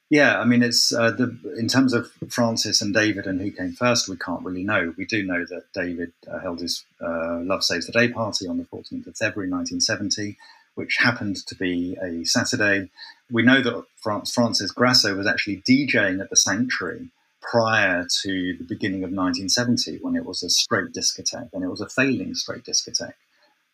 [0.10, 3.74] Yeah, I mean, it's uh, the in terms of Francis and David and who came
[3.74, 4.94] first, we can't really know.
[4.98, 8.58] We do know that David uh, held his uh, Love Saves the Day party on
[8.58, 10.38] the 14th of February 1970,
[10.76, 12.90] which happened to be a Saturday.
[13.32, 17.10] We know that Francis Grasso was actually DJing at the Sanctuary
[17.42, 21.82] prior to the beginning of 1970 when it was a straight discotheque and it was
[21.82, 23.14] a failing straight discotheque.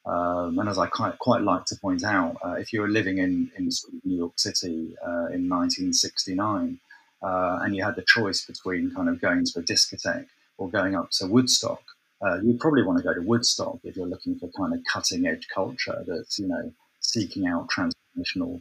[0.05, 3.17] Um, and as I quite, quite like to point out, uh, if you were living
[3.17, 3.69] in, in
[4.05, 6.79] New York City uh, in 1969
[7.21, 10.27] uh, and you had the choice between kind of going to a discotheque
[10.57, 11.81] or going up to Woodstock,
[12.21, 15.27] uh, you'd probably want to go to Woodstock if you're looking for kind of cutting
[15.27, 17.67] edge culture that's, you know, seeking out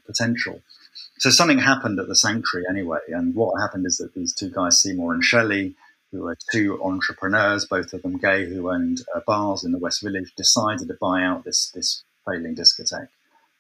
[0.07, 0.61] potential
[1.19, 4.81] so something happened at the sanctuary anyway, and what happened is that these two guys,
[4.81, 5.75] Seymour and Shelley,
[6.12, 10.03] who were two entrepreneurs, both of them gay, who owned uh, bars in the West
[10.03, 13.09] Village, decided to buy out this this failing discotheque,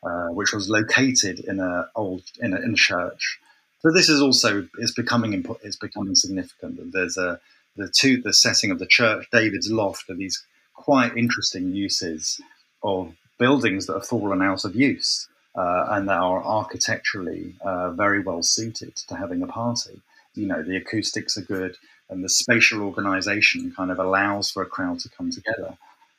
[0.02, 3.38] uh, which was located in a old in a, in a church.
[3.80, 6.92] So this is also is becoming is becoming significant.
[6.92, 7.40] There's a
[7.76, 12.40] the two the setting of the church, David's loft, are these quite interesting uses
[12.82, 15.26] of buildings that have fallen out of use
[15.56, 20.00] uh, and that are architecturally uh, very well suited to having a party.
[20.34, 21.76] You know, the acoustics are good
[22.08, 25.76] and the spatial organization kind of allows for a crowd to come together.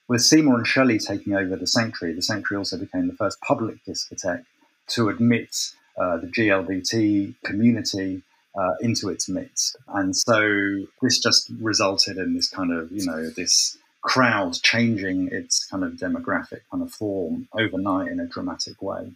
[0.07, 3.83] With Seymour and Shelley taking over the Sanctuary, the Sanctuary also became the first public
[3.85, 4.45] discotheque
[4.89, 8.23] to admit uh, the GLBT community
[8.57, 9.75] uh, into its midst.
[9.87, 15.65] And so this just resulted in this kind of, you know, this crowd changing its
[15.65, 19.11] kind of demographic kind of form overnight in a dramatic way.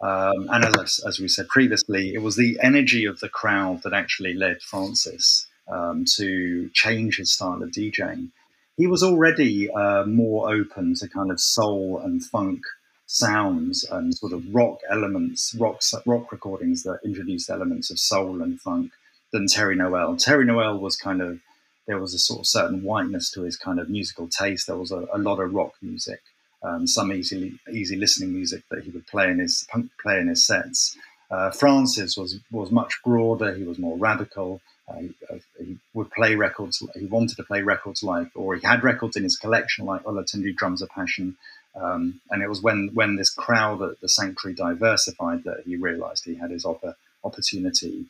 [0.00, 3.92] Um, and as, as we said previously, it was the energy of the crowd that
[3.92, 8.30] actually led Francis um, to change his style of DJing.
[8.76, 12.62] He was already uh, more open to kind of soul and funk
[13.06, 18.60] sounds and sort of rock elements, rock rock recordings that introduced elements of soul and
[18.60, 18.92] funk
[19.32, 20.16] than Terry Noel.
[20.16, 21.40] Terry Noel was kind of
[21.86, 24.66] there was a sort of certain whiteness to his kind of musical taste.
[24.66, 26.20] There was a, a lot of rock music,
[26.62, 29.66] um, some easy easy listening music that he would play in his
[30.02, 30.96] play in his sets.
[31.30, 33.54] Uh, Francis was was much broader.
[33.54, 34.60] He was more radical.
[34.88, 36.82] Uh, he, uh, he, would play records.
[36.98, 40.54] He wanted to play records like, or he had records in his collection like Olatunji
[40.56, 41.36] Drums of Passion.
[41.76, 46.24] Um, and it was when when this crowd at the sanctuary diversified that he realised
[46.24, 48.06] he had his op- opportunity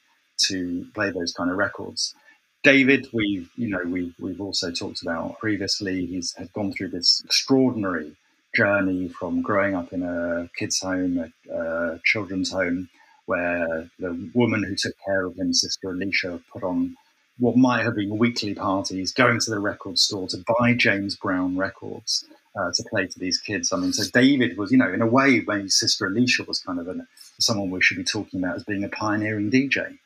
[0.47, 2.15] to play those kind of records.
[2.63, 6.07] David, we've you know we've we've also talked about previously.
[6.07, 8.17] He's had gone through this extraordinary
[8.55, 12.89] journey from growing up in a kids' home, a, a children's home,
[13.27, 16.97] where the woman who took care of him, Sister Alicia, put on
[17.39, 21.57] what might have been weekly parties, going to the record store to buy James Brown
[21.57, 22.25] records
[22.57, 23.73] uh, to play to these kids.
[23.73, 26.79] I mean, so David was, you know, in a way, maybe Sister Alicia was kind
[26.79, 27.07] of an,
[27.39, 29.99] someone we should be talking about as being a pioneering DJ.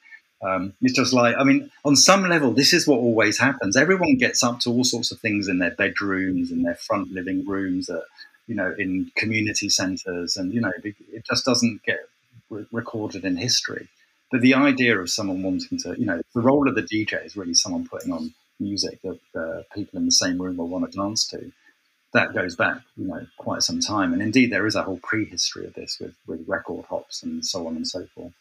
[0.43, 3.77] Um, it's just like, I mean, on some level, this is what always happens.
[3.77, 7.47] Everyone gets up to all sorts of things in their bedrooms, in their front living
[7.47, 8.03] rooms, uh,
[8.47, 12.01] you know, in community centres, and you know, it just doesn't get
[12.51, 13.89] re- recorded in history.
[14.31, 17.37] But the idea of someone wanting to, you know, the role of the DJ is
[17.37, 20.99] really someone putting on music that uh, people in the same room will want to
[20.99, 21.53] dance to.
[22.13, 24.13] That goes back, you know, quite some time.
[24.13, 27.67] And indeed, there is a whole prehistory of this with, with record hops and so
[27.67, 28.33] on and so forth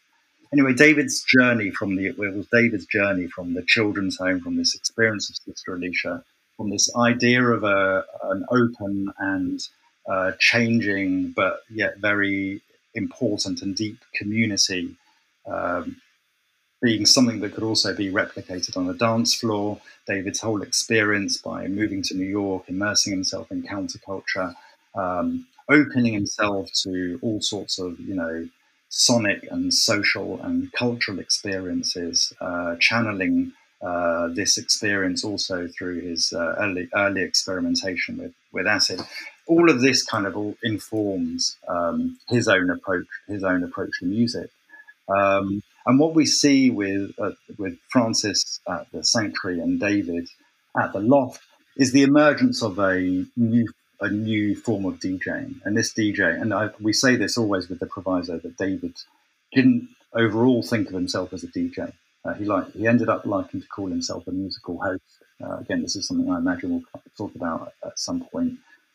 [0.54, 4.74] anyway, David's journey from the it was David's journey from the children's home, from this
[4.74, 6.22] experience of Sister Alicia,
[6.56, 9.60] from this idea of a an open and
[10.08, 12.60] uh, changing but yet very
[12.94, 14.94] important and deep community,
[15.46, 15.96] um,
[16.82, 19.80] being something that could also be replicated on the dance floor.
[20.06, 24.54] David's whole experience by moving to New York, immersing himself in counterculture,
[24.94, 28.48] um, opening himself to all sorts of you know
[28.90, 33.52] sonic and social and cultural experiences, uh, channeling
[33.84, 39.00] uh, this experience also through his uh, early early experimentation with with acid.
[39.46, 44.06] All of this kind of all informs um, his own approach, his own approach to
[44.06, 44.48] music.
[45.14, 50.28] Um, and what we see with uh, with Francis at the Sanctuary and David
[50.80, 51.42] at the Loft
[51.76, 53.66] is the emergence of a new
[54.00, 55.60] a new form of DJing.
[55.64, 58.96] And this DJ, and I, we say this always with the proviso that David
[59.52, 61.92] didn't overall think of himself as a DJ.
[62.24, 65.02] Uh, he like he ended up liking to call himself a musical host.
[65.42, 68.54] Uh, again, this is something I imagine we'll talk about at some point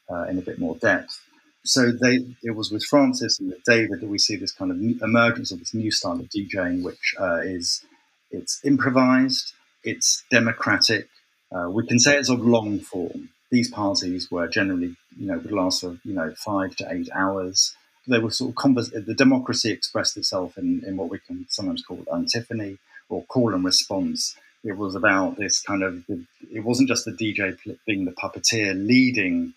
[0.09, 1.21] uh, in a bit more depth.
[1.63, 4.77] So they, it was with Francis and with David that we see this kind of
[5.03, 7.83] emergence of this new style of DJing, which uh, is
[8.31, 11.09] it's improvised, it's democratic.
[11.51, 15.51] Uh, we can say it's of long form these parties were generally, you know, would
[15.51, 17.75] last for, you know, five to eight hours.
[18.07, 21.83] They were sort of, convers- the democracy expressed itself in, in what we can sometimes
[21.83, 22.77] call antiphony
[23.09, 24.35] or call and response.
[24.63, 29.53] It was about this kind of, it wasn't just the DJ being the puppeteer leading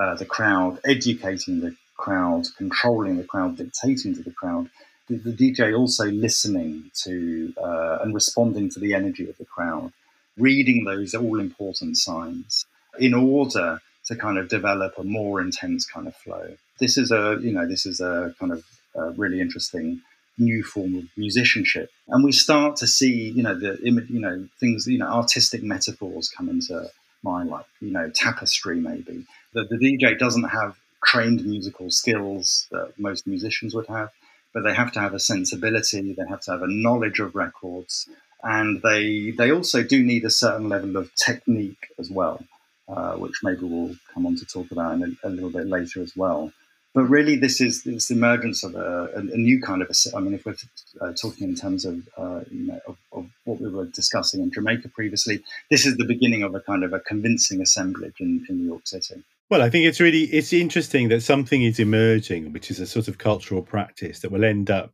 [0.00, 4.68] uh, the crowd, educating the crowd, controlling the crowd, dictating to the crowd.
[5.08, 9.92] The, the DJ also listening to uh, and responding to the energy of the crowd,
[10.36, 12.66] reading those all important signs
[12.98, 16.56] in order to kind of develop a more intense kind of flow.
[16.80, 18.64] This is a, you know, this is a kind of
[18.94, 20.02] a really interesting
[20.38, 21.90] new form of musicianship.
[22.08, 26.28] And we start to see, you know, the, you know, things, you know, artistic metaphors
[26.28, 26.90] come into
[27.22, 29.26] mind, like, you know, tapestry maybe.
[29.52, 34.10] The, the DJ doesn't have trained musical skills that most musicians would have,
[34.52, 38.08] but they have to have a sensibility, they have to have a knowledge of records,
[38.42, 42.44] and they they also do need a certain level of technique as well
[42.88, 46.02] uh, which maybe we'll come on to talk about in a, a, little bit later
[46.02, 46.52] as well.
[46.94, 50.16] But really, this is this emergence of a, a, a new kind of a.
[50.16, 50.54] I mean, if we're
[51.00, 54.52] uh, talking in terms of uh, you know of, of, what we were discussing in
[54.52, 58.58] Jamaica previously, this is the beginning of a kind of a convincing assemblage in, in
[58.58, 59.24] New York City.
[59.50, 63.08] Well, I think it's really it's interesting that something is emerging, which is a sort
[63.08, 64.92] of cultural practice that will end up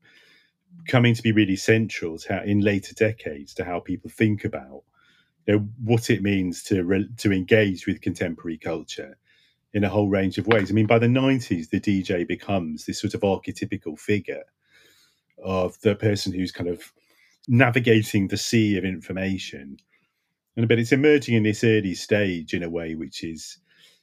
[0.89, 4.83] coming to be really central to how, in later decades to how people think about
[5.47, 9.19] you know, what it means to re, to engage with contemporary culture
[9.73, 10.71] in a whole range of ways.
[10.71, 14.45] I mean, by the nineties, the DJ becomes this sort of archetypical figure
[15.43, 16.93] of the person who's kind of
[17.49, 19.77] navigating the sea of information,
[20.57, 23.59] and but it's emerging in this early stage in a way which is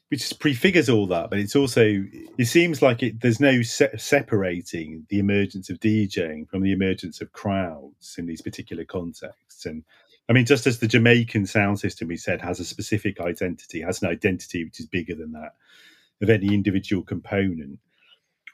[0.09, 2.05] which prefigures all that, but it's also
[2.37, 7.19] it seems like it there's no se- separating the emergence of DJing from the emergence
[7.19, 9.65] of crowds in these particular contexts.
[9.65, 9.83] And
[10.29, 14.01] I mean, just as the Jamaican sound system, we said, has a specific identity, has
[14.01, 15.55] an identity which is bigger than that
[16.21, 17.79] of any individual component.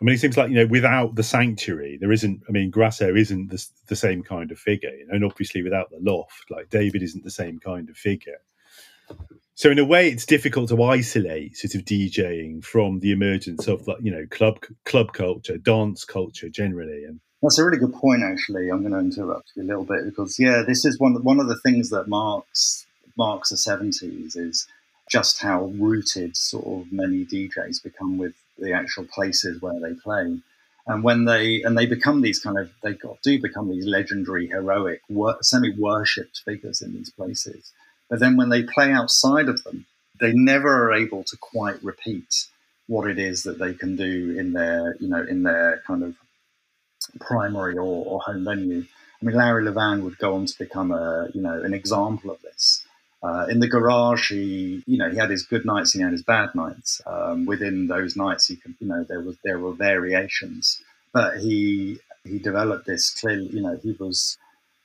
[0.02, 2.44] I mean, it seems like you know, without the sanctuary, there isn't.
[2.48, 5.90] I mean, Grasso isn't the, the same kind of figure, you know, and obviously without
[5.92, 8.40] the loft, like David isn't the same kind of figure.
[9.56, 13.88] So in a way, it's difficult to isolate sort of DJing from the emergence of
[14.02, 17.06] you know club club culture, dance culture generally.
[17.06, 18.24] And that's a really good point.
[18.24, 21.40] Actually, I'm going to interrupt you a little bit because yeah, this is one one
[21.40, 24.68] of the things that marks marks the 70s is
[25.08, 30.40] just how rooted sort of many DJs become with the actual places where they play.
[30.88, 34.48] And when they and they become these kind of they got, do become these legendary,
[34.48, 35.02] heroic,
[35.42, 37.72] semi worshipped figures in these places
[38.10, 39.88] but then when they play outside of them,
[40.20, 42.46] they never are able to quite repeat
[42.86, 46.16] what it is that they can do in their, you know, in their kind of
[47.20, 48.86] primary or, or home venue.
[49.22, 52.42] I mean, Larry Levan would go on to become a, you know, an example of
[52.42, 52.84] this.
[53.24, 56.12] Uh, in the garage, he, you know, he had his good nights and he had
[56.12, 57.02] his bad nights.
[57.06, 60.82] Um, within those nights, he could, you know, there was there were variations,
[61.14, 63.48] but he he developed this clearly.
[63.48, 64.38] You know, he was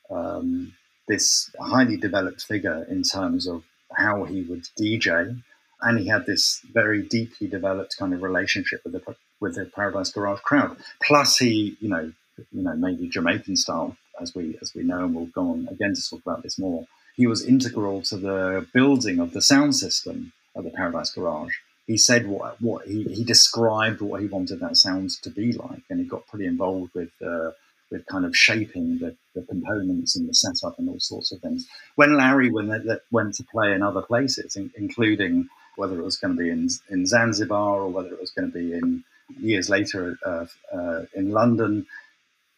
[0.09, 0.73] um,
[1.09, 5.43] this highly developed figure in terms of how he would DJ,
[5.81, 9.01] and he had this very deeply developed kind of relationship with the
[9.41, 10.77] with the Paradise Garage crowd.
[11.03, 12.13] Plus, he, you know,
[12.53, 15.95] you know, maybe Jamaican style, as we as we know, and we'll go on again
[15.95, 16.87] to talk about this more.
[17.17, 21.55] He was integral to the building of the sound system at the Paradise Garage.
[21.87, 25.83] He said what what he, he described what he wanted that sound to be like,
[25.91, 27.11] and he got pretty involved with.
[27.25, 27.51] Uh,
[27.91, 31.67] with kind of shaping the, the components and the setup and all sorts of things.
[31.95, 36.37] When Larry they went to play in other places, in, including whether it was going
[36.37, 39.05] to be in, in Zanzibar or whether it was going to be in
[39.37, 41.87] years later uh, uh, in London,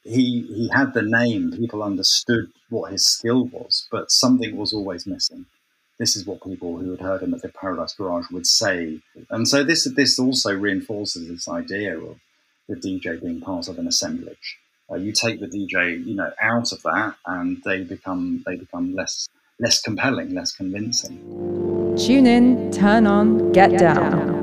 [0.03, 1.53] he he had the name.
[1.53, 5.47] People understood what his skill was, but something was always missing.
[5.99, 9.47] This is what people who had heard him at the Paradise Garage would say, and
[9.47, 12.19] so this this also reinforces this idea of
[12.69, 14.59] the DJ being part of an assemblage
[14.91, 18.95] uh, you take the DJ, you know, out of that, and they become they become
[18.95, 21.19] less less compelling, less convincing.
[21.97, 24.40] Tune in, turn on, get down.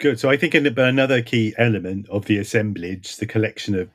[0.00, 0.18] Good.
[0.18, 3.90] So I think another key element of the assemblage, the collection of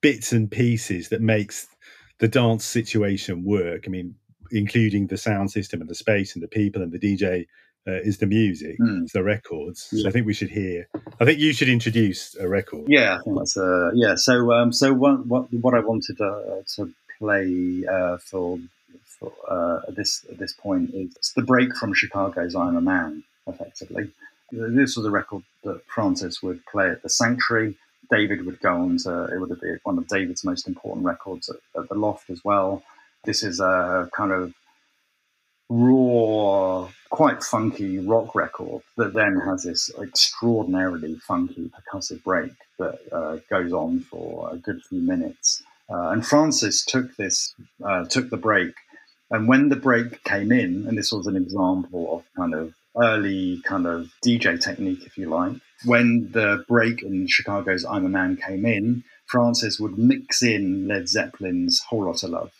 [0.00, 1.68] bits and pieces that makes
[2.18, 3.84] the dance situation work.
[3.86, 4.16] I mean,
[4.50, 7.46] including the sound system and the space and the people and the DJ
[7.86, 9.10] uh, is the music, mm.
[9.12, 9.88] the records.
[9.92, 10.02] Yeah.
[10.02, 10.88] So I think we should hear.
[11.20, 12.86] I think you should introduce a record.
[12.88, 14.16] Yeah, I think that's uh, yeah.
[14.16, 18.58] So um, so what what what I wanted uh, to play uh, for
[19.04, 23.22] for uh, at this at this point is the break from Chicago's "I'm a Man."
[23.46, 24.10] Effectively,
[24.54, 27.76] this was a record that Francis would play at the Sanctuary.
[28.10, 31.56] David would go on to it would been one of David's most important records at,
[31.80, 32.82] at the Loft as well.
[33.24, 34.52] This is a kind of
[35.68, 43.38] raw, quite funky rock record that then has this extraordinarily funky percussive break that uh,
[43.48, 45.62] goes on for a good few minutes.
[45.88, 48.74] Uh, and Francis took this, uh, took the break,
[49.30, 53.60] and when the break came in, and this was an example of kind of early
[53.64, 58.36] kind of DJ technique, if you like, when the break in Chicago's "I'm a Man"
[58.36, 62.52] came in, Francis would mix in Led Zeppelin's "Whole Lotta Love."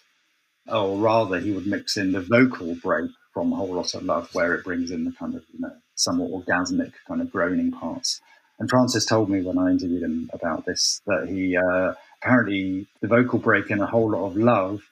[0.69, 4.55] or rather, he would mix in the vocal break from whole lot of love, where
[4.55, 8.21] it brings in the kind of you know somewhat orgasmic kind of groaning parts.
[8.59, 13.09] And Francis told me when I interviewed him about this that he uh, apparently the
[13.09, 14.83] vocal break in a whole lot of love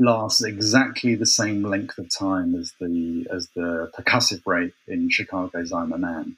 [0.00, 5.72] lasts exactly the same length of time as the as the percussive break in Chicago's
[5.72, 6.36] "I'm a Man."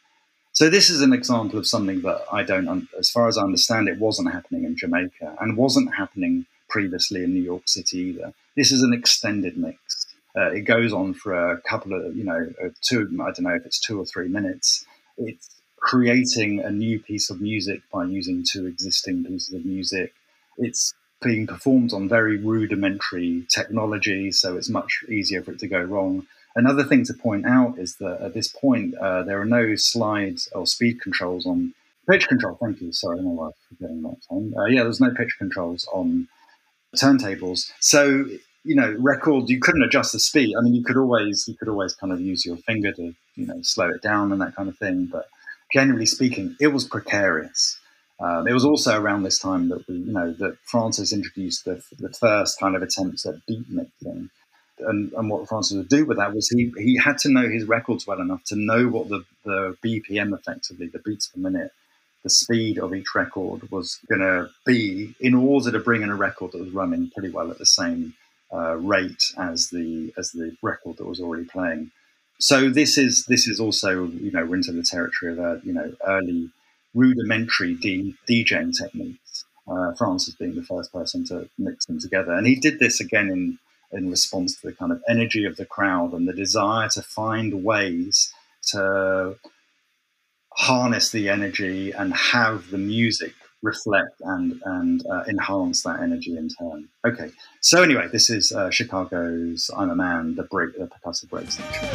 [0.52, 3.88] So this is an example of something that I don't, as far as I understand,
[3.88, 8.34] it wasn't happening in Jamaica and wasn't happening previously in New York City either.
[8.54, 10.06] This is an extended mix.
[10.36, 12.52] Uh, it goes on for a couple of, you know,
[12.82, 14.84] two, I don't know if it's two or three minutes.
[15.16, 15.48] It's
[15.78, 20.12] creating a new piece of music by using two existing pieces of music.
[20.58, 25.80] It's being performed on very rudimentary technology, so it's much easier for it to go
[25.80, 26.26] wrong.
[26.54, 30.48] Another thing to point out is that at this point, uh, there are no slides
[30.54, 31.72] or speed controls on
[32.10, 32.58] pitch control.
[32.60, 32.92] Thank you.
[32.92, 34.54] Sorry, my wife forgetting that time.
[34.56, 36.28] Uh, yeah, there's no pitch controls on
[36.96, 37.72] turntables.
[37.80, 38.26] So
[38.64, 40.54] you know, record you couldn't adjust the speed.
[40.56, 43.46] I mean, you could always you could always kind of use your finger to you
[43.46, 45.08] know slow it down and that kind of thing.
[45.10, 45.28] But
[45.72, 47.78] generally speaking, it was precarious.
[48.20, 51.82] Um, it was also around this time that we, you know, that Francis introduced the,
[51.98, 54.30] the first kind of attempts at beat mixing.
[54.78, 57.64] And, and what Francis would do with that was he, he had to know his
[57.64, 61.72] records well enough to know what the, the BPM effectively, the beats per minute,
[62.22, 66.14] the speed of each record was going to be in order to bring in a
[66.14, 68.14] record that was running pretty well at the same
[68.52, 71.90] uh, rate as the as the record that was already playing.
[72.38, 75.72] So this is this is also you know we're into the territory of uh, you
[75.72, 76.50] know early
[76.94, 79.44] rudimentary DJing techniques.
[79.68, 83.30] Uh, Francis being the first person to mix them together, and he did this again
[83.30, 83.58] in
[83.92, 87.62] in response to the kind of energy of the crowd and the desire to find
[87.62, 88.32] ways
[88.62, 89.36] to
[90.54, 96.48] harness the energy and have the music reflect and and uh, enhance that energy in
[96.48, 96.88] turn.
[97.06, 97.30] Okay,
[97.60, 101.88] so anyway, this is uh, Chicago's "I'm a Man," the break, the percussive break section.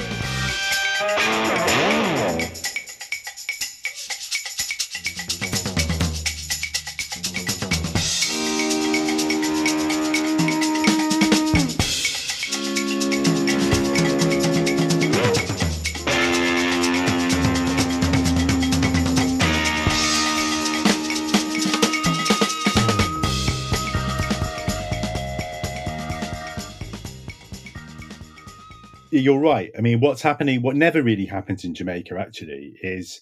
[29.28, 29.72] You're right.
[29.78, 33.20] I mean, what's happening, what never really happens in Jamaica actually is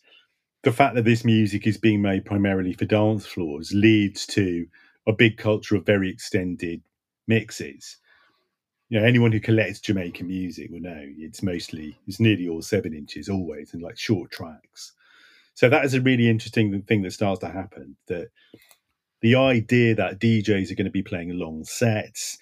[0.62, 4.68] the fact that this music is being made primarily for dance floors leads to
[5.08, 6.84] a big culture of very extended
[7.28, 7.97] mixes.
[8.89, 12.93] You know, anyone who collects Jamaican music will know it's mostly, it's nearly all seven
[12.93, 14.93] inches always and like short tracks.
[15.56, 18.28] So that is a really interesting thing that starts to happen that
[19.22, 22.38] the idea that DJs are going to be playing long sets,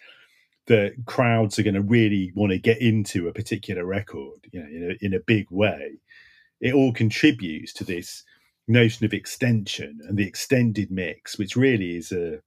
[0.67, 4.67] that crowds are going to really want to get into a particular record, you know,
[4.67, 5.99] in a, in a big way.
[6.61, 8.23] It all contributes to this
[8.67, 12.39] notion of extension and the extended mix, which really is a,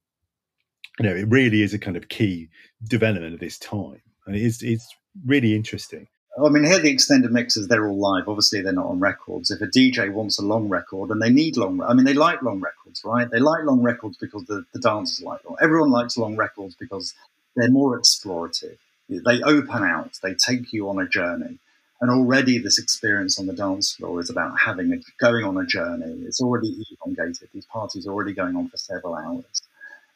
[0.99, 2.49] you know, it really is a kind of key
[2.83, 4.87] development of this time, and it is it's
[5.25, 6.07] really interesting.
[6.43, 8.27] I mean, here the extended mixes, they're all live.
[8.27, 9.49] Obviously, they're not on records.
[9.49, 12.43] If a DJ wants a long record and they need long, I mean, they like
[12.43, 13.29] long records, right?
[13.29, 15.57] They like long records because the, the dancers like long.
[15.61, 17.15] Everyone likes long records because
[17.57, 18.77] they're more explorative.
[19.09, 21.59] They open out, they take you on a journey.
[21.99, 25.65] And already this experience on the dance floor is about having a, going on a
[25.65, 26.23] journey.
[26.27, 27.49] It's already elongated.
[27.53, 29.63] These parties are already going on for several hours.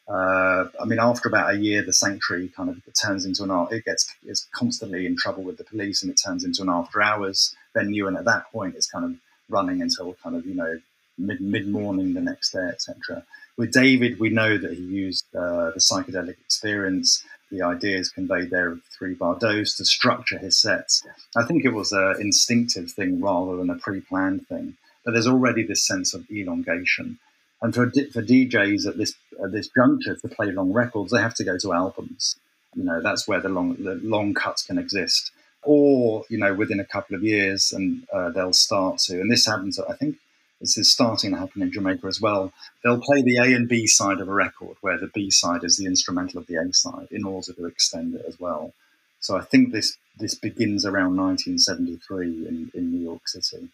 [0.08, 3.72] Uh, I mean, after about a year, the sanctuary kind of turns into an art.
[3.72, 7.02] It gets is constantly in trouble with the police, and it turns into an after
[7.02, 8.06] hours venue.
[8.06, 9.16] And at that point, it's kind of
[9.48, 10.80] running until kind of you know
[11.18, 13.24] mid mid morning the next day, etc.
[13.58, 18.70] With David, we know that he used uh, the psychedelic experience, the ideas conveyed there
[18.70, 21.06] of three Bardos to structure his sets.
[21.36, 24.76] I think it was an instinctive thing rather than a pre planned thing.
[25.04, 27.18] But there's already this sense of elongation.
[27.60, 31.34] And for, for DJs at this at this juncture to play long records, they have
[31.34, 32.36] to go to albums.
[32.74, 35.30] You know, that's where the long the long cuts can exist.
[35.62, 39.20] Or you know, within a couple of years, and uh, they'll start to.
[39.20, 40.16] And this happens, I think,
[40.62, 42.52] this is starting to happen in Jamaica as well.
[42.82, 45.76] They'll play the A and B side of a record, where the B side is
[45.76, 48.72] the instrumental of the A side, in order to extend it as well.
[49.20, 53.68] So I think this this begins around 1973 in, in New York City.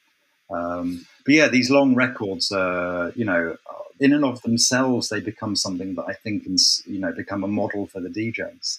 [0.50, 3.56] Um, but yeah, these long records, uh, you know,
[4.00, 7.48] in and of themselves, they become something that I think can, you know, become a
[7.48, 8.78] model for the DJs.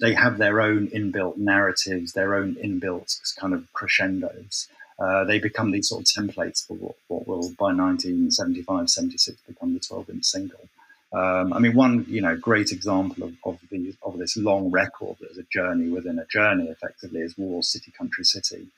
[0.00, 4.68] They have their own inbuilt narratives, their own inbuilt kind of crescendos
[5.00, 9.74] uh, they become these sort of templates for what, what will by 1975 76 become
[9.74, 10.68] the 12 inch single
[11.12, 15.16] um, I mean, one you know great example of, of the of this long record
[15.28, 18.68] as a journey within a journey, effectively, is War City Country City.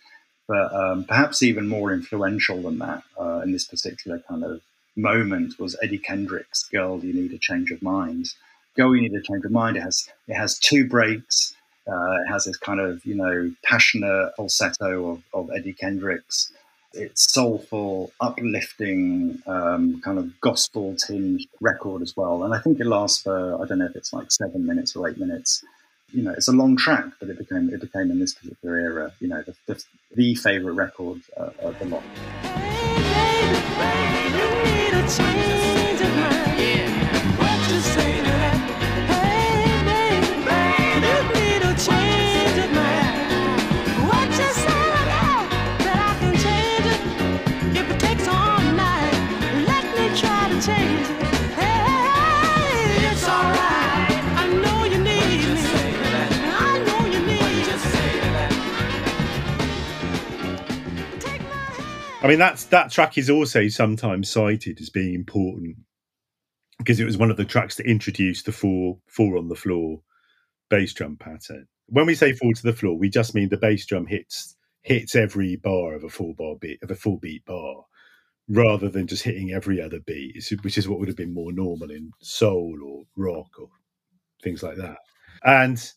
[0.49, 4.62] But um, perhaps even more influential than that uh, in this particular kind of
[4.97, 8.33] moment was Eddie Kendricks' "Girl, You Need a Change of Mind."
[8.77, 11.55] "Girl, You Need a Change of Mind." It has it has two breaks.
[11.87, 16.53] Uh, it has this kind of, you know, passionate falsetto of, of Eddie Kendricks.
[16.95, 22.45] It's soulful, uplifting, um, kind of gospel tinged record as well.
[22.45, 25.09] And I think it lasts for, I don't know if it's like seven minutes or
[25.09, 25.64] eight minutes.
[26.12, 29.12] You know, it's a long track, but it became it became in this particular era,
[29.20, 29.83] you know, the, the,
[30.14, 32.03] the favorite record uh, of the lot.
[34.93, 35.72] What you
[62.23, 65.77] I mean, that's that track is also sometimes cited as being important
[66.79, 70.03] because it was one of the tracks that introduced the four four on the floor
[70.70, 71.66] bass drum pattern.
[71.87, 75.16] When we say four to the floor, we just mean the bass drum hits hits
[75.16, 77.85] every bar of a four bar beat of a full beat bar,
[78.49, 81.91] rather than just hitting every other beat, which is what would have been more normal
[81.91, 83.68] in soul or rock or
[84.45, 84.99] things like that.
[85.45, 85.93] And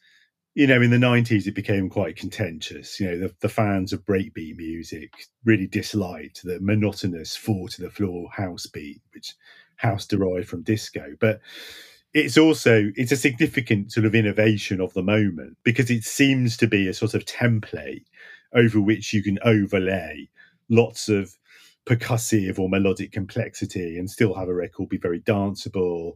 [0.56, 2.98] you know, in the 90s, it became quite contentious.
[3.00, 5.12] You know, the, the fans of breakbeat music
[5.44, 9.36] really disliked the monotonous four to the floor house beat, which
[9.76, 11.16] house derived from disco.
[11.20, 11.42] But
[12.14, 16.68] it's also it's a significant sort of innovation of the moment because it seems to
[16.68, 18.06] be a sort of template
[18.54, 20.30] over which you can overlay
[20.70, 21.36] lots of
[21.86, 26.14] percussive or melodic complexity and still have a record be very danceable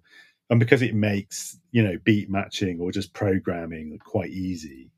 [0.49, 4.89] and because it makes you know beat matching or just programming quite easy.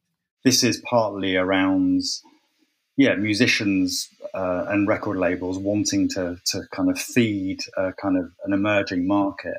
[0.44, 2.02] This is partly around
[2.98, 8.32] yeah musicians uh, and record labels wanting to to kind of feed a kind of
[8.46, 9.58] an emerging market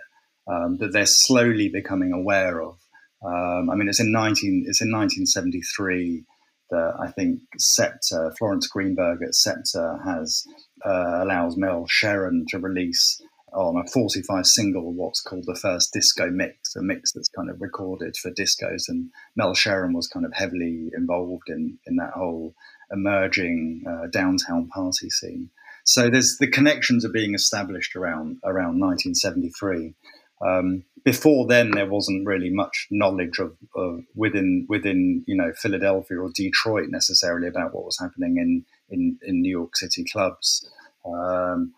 [0.48, 2.78] um, that they're slowly becoming aware of.
[3.24, 6.24] Um, I mean it's in 19 it's in 1973
[6.70, 10.44] that I think Scepter Florence Greenberg at Scepter has
[10.84, 13.20] uh, allows Mel Cheren to release
[13.54, 17.60] on a 45 single what's called the first disco mix, a mix that's kind of
[17.60, 18.88] recorded for discos.
[18.88, 22.54] And Mel Cheren was kind of heavily involved in, in that whole
[22.90, 25.50] emerging uh, downtown party scene.
[25.84, 29.94] So there's the connections are being established around around 1973.
[30.40, 36.18] Um, before then, there wasn't really much knowledge of, of, within within you know Philadelphia
[36.18, 40.68] or Detroit necessarily about what was happening in in, in New York City clubs.
[41.04, 41.74] Um,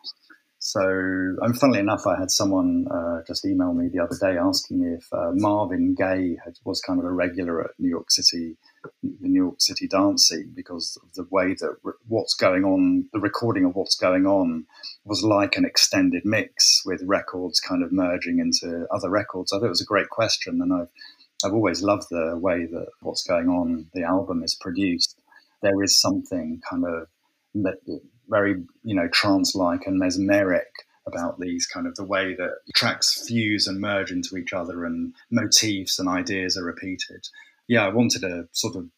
[0.66, 4.80] so, and funnily enough, I had someone uh, just email me the other day asking
[4.80, 8.56] me if uh, Marvin Gaye had, was kind of a regular at New York City,
[9.02, 13.06] the New York City dance scene, because of the way that re- what's going on,
[13.12, 14.64] the recording of what's going on,
[15.04, 19.52] was like an extended mix with records kind of merging into other records.
[19.52, 20.88] I thought it was a great question, and I've
[21.44, 25.20] I've always loved the way that what's going on, the album is produced.
[25.60, 27.08] There is something kind of
[28.28, 30.66] very you know trance-like and mesmeric
[31.06, 35.14] about these kind of the way that tracks fuse and merge into each other and
[35.30, 37.28] motifs and ideas are repeated.
[37.68, 38.88] Yeah, I wanted to sort of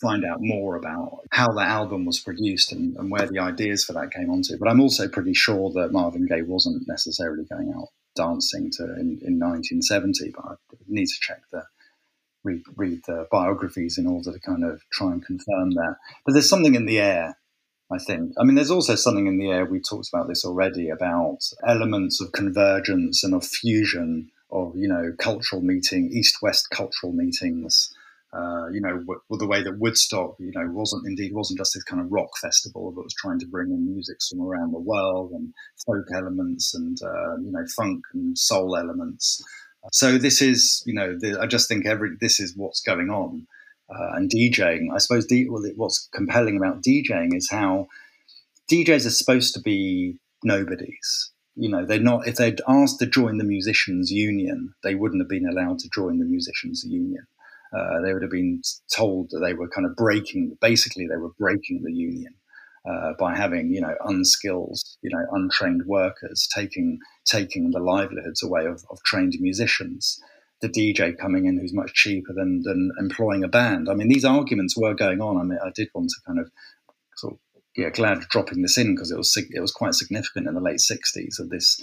[0.00, 3.94] find out more about how that album was produced and, and where the ideas for
[3.94, 4.58] that came onto.
[4.58, 9.20] But I'm also pretty sure that Marvin Gaye wasn't necessarily going out dancing to in,
[9.22, 10.54] in 1970, but I
[10.86, 11.64] need to check the
[12.44, 15.96] read, read the biographies in order to kind of try and confirm that.
[16.24, 17.38] But there's something in the air
[17.90, 18.32] I think.
[18.38, 22.20] I mean, there's also something in the air, we talked about this already, about elements
[22.20, 27.94] of convergence and of fusion of, you know, cultural meeting, east west cultural meetings.
[28.32, 31.84] Uh, you know, w- the way that Woodstock, you know, wasn't indeed wasn't just this
[31.84, 35.30] kind of rock festival, that was trying to bring in music from around the world
[35.30, 35.54] and
[35.86, 39.42] folk elements and uh, you know funk and soul elements.
[39.92, 43.46] So this is, you know, the, I just think every this is what's going on
[43.90, 44.86] uh, and DJing.
[44.94, 47.88] I suppose well, what's compelling about DJing is how
[48.70, 51.32] DJs are supposed to be nobodies.
[51.54, 52.26] You know, they're not.
[52.26, 56.18] If they'd asked to join the musicians' union, they wouldn't have been allowed to join
[56.18, 57.26] the musicians' union.
[57.76, 58.62] Uh, they would have been
[58.94, 60.56] told that they were kind of breaking.
[60.60, 62.34] Basically, they were breaking the union
[62.88, 68.66] uh, by having you know unskilled, you know, untrained workers taking taking the livelihoods away
[68.66, 70.20] of, of trained musicians
[70.60, 73.88] the DJ coming in who's much cheaper than than employing a band.
[73.88, 75.36] I mean, these arguments were going on.
[75.36, 76.50] I mean, I did want to kind of
[77.16, 77.40] sort of
[77.76, 80.78] yeah, glad dropping this in because it was it was quite significant in the late
[80.78, 81.78] '60s of this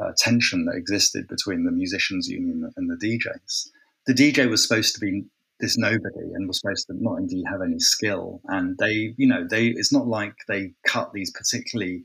[0.00, 3.68] uh, tension that existed between the musicians union and the DJs.
[4.06, 5.24] The DJ was supposed to be
[5.60, 9.46] this nobody and was supposed to not indeed have any skill, and they, you know,
[9.48, 12.02] they it's not like they cut these particularly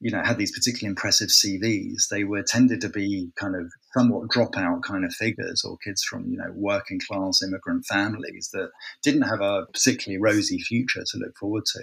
[0.00, 4.28] you know had these particularly impressive CVs, they were tended to be kind of somewhat
[4.28, 8.70] dropout kind of figures or kids from you know working class immigrant families that
[9.02, 11.82] didn't have a particularly rosy future to look forward to,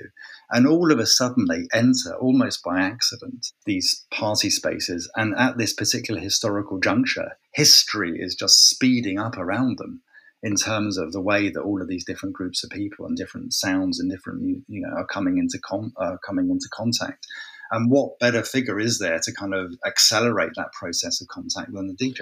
[0.51, 5.57] and all of a sudden they enter almost by accident these party spaces, and at
[5.57, 10.01] this particular historical juncture, history is just speeding up around them
[10.43, 13.53] in terms of the way that all of these different groups of people and different
[13.53, 17.27] sounds and different you know are coming into con- uh, coming into contact
[17.71, 21.87] and what better figure is there to kind of accelerate that process of contact than
[21.87, 22.21] the DJ?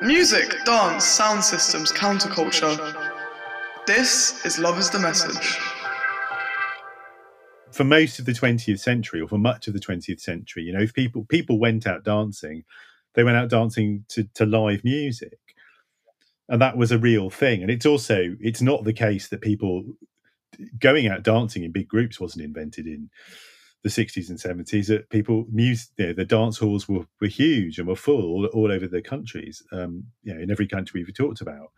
[0.00, 2.76] Music, dance, sound systems, counterculture.
[3.86, 5.58] This is Love is the Message.
[7.72, 10.80] For most of the 20th century, or for much of the 20th century, you know,
[10.82, 12.64] if people people went out dancing,
[13.14, 15.38] they went out dancing to, to live music.
[16.48, 17.62] And that was a real thing.
[17.62, 19.84] And it's also it's not the case that people
[20.78, 23.10] going out dancing in big groups wasn't invented in
[23.82, 27.78] the 60s and 70s that people music you know, the dance halls were, were huge
[27.78, 31.16] and were full all, all over the countries um, you know in every country we've
[31.16, 31.68] talked about.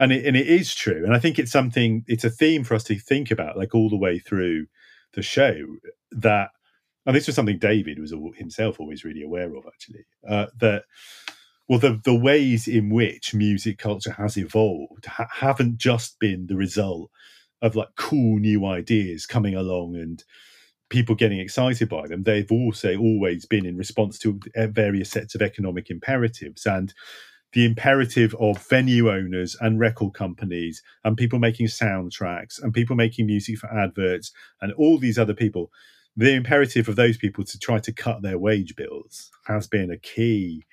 [0.00, 1.04] And it, and it is true.
[1.04, 3.90] And i think it's something it's a theme for us to think about like all
[3.90, 4.66] the way through
[5.14, 5.56] the show
[6.12, 6.50] that
[7.06, 10.84] and this was something david was himself always really aware of actually uh, that
[11.68, 16.56] well the, the ways in which music culture has evolved ha- haven't just been the
[16.56, 17.10] result
[17.62, 20.24] of like cool new ideas coming along and
[20.90, 25.34] people getting excited by them they've also always been in response to uh, various sets
[25.34, 26.94] of economic imperatives and
[27.52, 33.26] the imperative of venue owners and record companies and people making soundtracks and people making
[33.26, 35.70] music for adverts and all these other people.
[36.16, 39.98] The imperative of those people to try to cut their wage bills has been a
[39.98, 40.66] key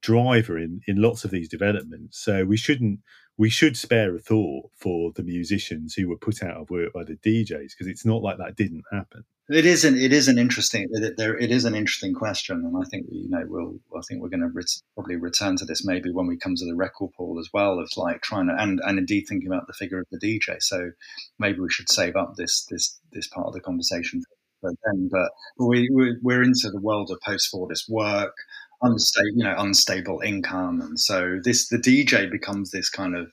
[0.00, 2.18] driver in in lots of these developments.
[2.18, 3.00] So we shouldn't
[3.36, 7.02] we should spare a thought for the musicians who were put out of work by
[7.04, 9.24] the DJs because it's not like that didn't happen.
[9.50, 12.74] It is an it is an interesting it, there it is an interesting question, and
[12.82, 15.84] I think you know we'll I think we're going to ret- probably return to this
[15.84, 18.80] maybe when we come to the record pool as well of like trying to and
[18.82, 20.62] and indeed thinking about the figure of the DJ.
[20.62, 20.92] So
[21.38, 24.22] maybe we should save up this this this part of the conversation
[24.62, 25.10] for then.
[25.12, 25.90] But we
[26.22, 28.34] we're into the world of post Fordist work
[28.84, 33.32] unstable, you know, unstable income, and so this the DJ becomes this kind of,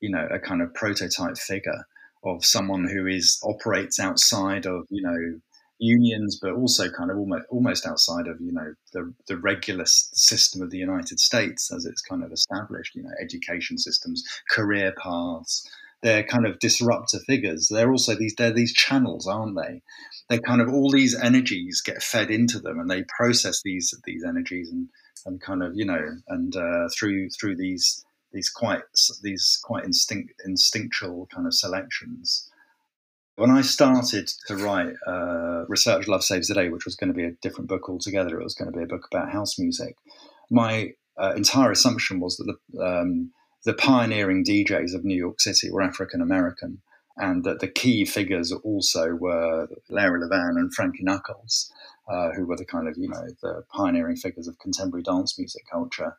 [0.00, 1.84] you know, a kind of prototype figure
[2.24, 5.40] of someone who is operates outside of you know
[5.78, 10.62] unions, but also kind of almost almost outside of you know the the regular system
[10.62, 12.94] of the United States as it's kind of established.
[12.94, 15.68] You know, education systems, career paths.
[16.02, 17.68] They're kind of disruptor figures.
[17.68, 19.82] They're also these they're these channels, aren't they?
[20.32, 24.24] they kind of all these energies get fed into them, and they process these these
[24.24, 24.88] energies and
[25.26, 28.80] and kind of you know and uh, through through these these quite
[29.22, 32.48] these quite instinct instinctual kind of selections.
[33.36, 37.16] When I started to write uh, Research Love Saves the Day, which was going to
[37.16, 39.96] be a different book altogether, it was going to be a book about house music.
[40.50, 43.32] My uh, entire assumption was that the um,
[43.64, 46.82] the pioneering DJs of New York City were African American,
[47.16, 51.70] and that the key figures also were Larry Levan and Frankie Knuckles,
[52.08, 55.62] uh, who were the kind of you know the pioneering figures of contemporary dance music
[55.70, 56.16] culture.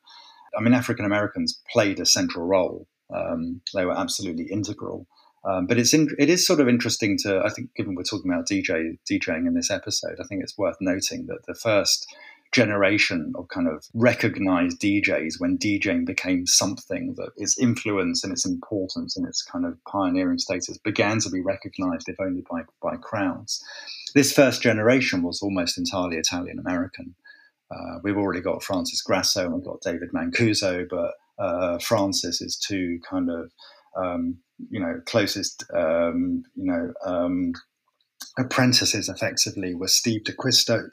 [0.58, 5.08] I mean, African Americans played a central role; um, they were absolutely integral.
[5.46, 8.32] Um, but it's in, it is sort of interesting to I think, given we're talking
[8.32, 12.08] about DJ DJing in this episode, I think it's worth noting that the first
[12.54, 18.46] generation of kind of recognized DJs when DJing became something that its influence and its
[18.46, 22.96] importance and its kind of pioneering status began to be recognized, if only by, by
[22.98, 23.64] crowds.
[24.16, 27.16] This first generation was almost entirely Italian American.
[27.72, 32.58] Uh, we've already got Francis Grasso and we've got David Mancuso, but uh, Francis is
[32.58, 33.52] two kind of
[33.96, 34.38] um,
[34.70, 37.54] you know closest um, you know um,
[38.38, 40.90] apprentices effectively were Steve D'Acquisto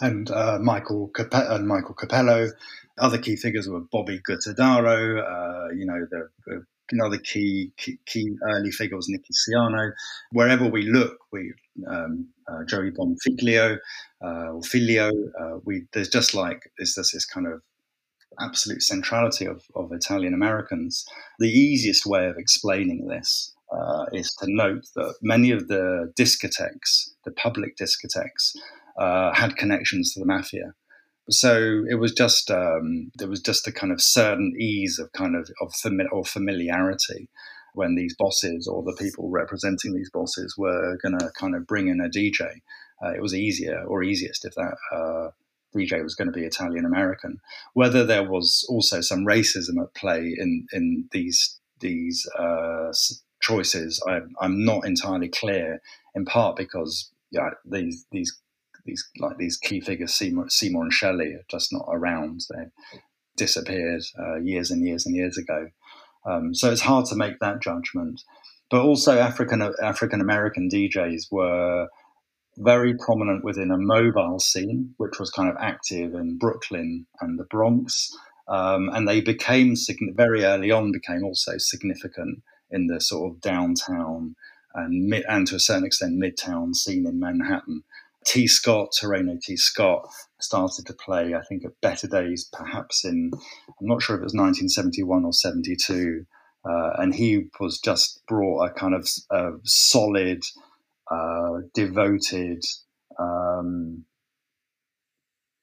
[0.00, 2.50] and uh, Michael Cap- and Michael Cappello.
[2.98, 5.20] Other key figures were Bobby Guttadaro.
[5.22, 9.92] Uh, you know, the, the another key, key, key early figure was Nicky Siano.
[10.30, 11.52] Wherever we look, we
[11.88, 13.78] um, uh, Joey Bonfiglio
[14.24, 15.10] uh, or Filio.
[15.38, 17.60] Uh, we there's just like there's this, this kind of
[18.40, 21.06] absolute centrality of, of Italian Americans.
[21.38, 27.10] The easiest way of explaining this uh, is to note that many of the discotheques,
[27.24, 28.56] the public discotheques,
[28.98, 30.74] uh, had connections to the mafia.
[31.28, 35.34] So it was just um, there was just a kind of certain ease of kind
[35.34, 37.28] of of fami- or familiarity
[37.74, 41.88] when these bosses or the people representing these bosses were going to kind of bring
[41.88, 42.60] in a DJ.
[43.04, 45.30] Uh, it was easier or easiest if that uh,
[45.76, 47.38] DJ was going to be Italian American.
[47.74, 52.92] Whether there was also some racism at play in in these these uh,
[53.40, 55.80] choices, I, am not entirely clear.
[56.14, 58.38] In part because yeah, these these
[58.86, 62.42] these like these key figures, Seymour, Seymour and Shelley, are just not around.
[62.50, 62.66] They
[63.36, 65.68] disappeared uh, years and years and years ago.
[66.24, 68.22] Um, so it's hard to make that judgment.
[68.70, 71.88] But also, African African American DJs were
[72.58, 77.44] very prominent within a mobile scene, which was kind of active in Brooklyn and the
[77.44, 78.10] Bronx.
[78.48, 79.74] Um, and they became
[80.14, 84.36] very early on became also significant in the sort of downtown
[84.74, 87.82] and mid, and to a certain extent midtown scene in Manhattan.
[88.26, 90.08] Tee Scott, Terreno Tee Scott,
[90.40, 93.30] started to play, I think, at Better Days, perhaps in,
[93.80, 96.26] I'm not sure if it was 1971 or 72.
[96.68, 100.42] Uh, and he was just brought a kind of uh, solid,
[101.10, 102.64] uh, devoted,
[103.18, 104.04] um,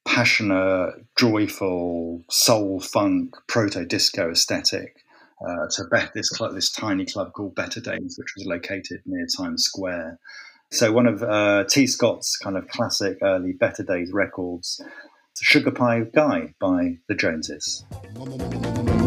[0.05, 5.03] passionate, joyful, soul funk, proto disco aesthetic
[5.45, 9.63] uh, to this club, this tiny club called Better Days, which was located near Times
[9.63, 10.19] Square
[10.73, 14.81] So one of uh, Tee Scott's kind of classic early Better Days records,
[15.39, 17.85] Sugar Pie Guy by the Joneses.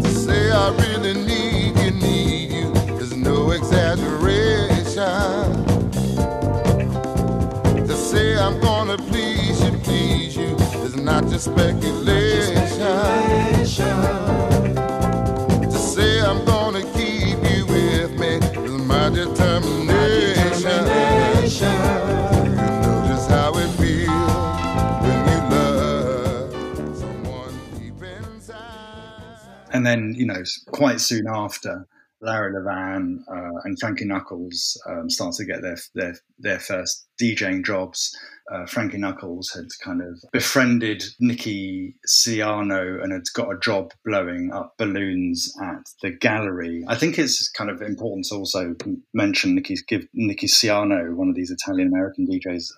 [0.05, 2.73] Say I really need you, need you.
[2.95, 4.95] There's no exaggeration.
[7.85, 10.55] To say I'm gonna please you, please you
[10.85, 12.87] is not just speculation.
[15.65, 19.86] To say I'm gonna keep you with me is my determination.
[29.77, 31.87] And then, you know, quite soon after,
[32.23, 37.63] Larry Levan uh, and Frankie Knuckles um, started to get their, their their first DJing
[37.63, 38.17] jobs.
[38.51, 44.51] Uh, Frankie Knuckles had kind of befriended Nicky Siano and had got a job blowing
[44.51, 46.83] up balloons at the gallery.
[46.89, 48.75] I think it's kind of important to also
[49.13, 52.69] mention Nicky, give Nicky Siano, one of these Italian American DJs,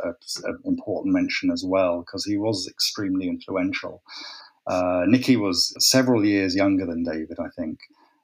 [0.45, 4.03] an important mention as well because he was extremely influential.
[4.69, 7.81] Uh, Nicky was several years younger than David, I think.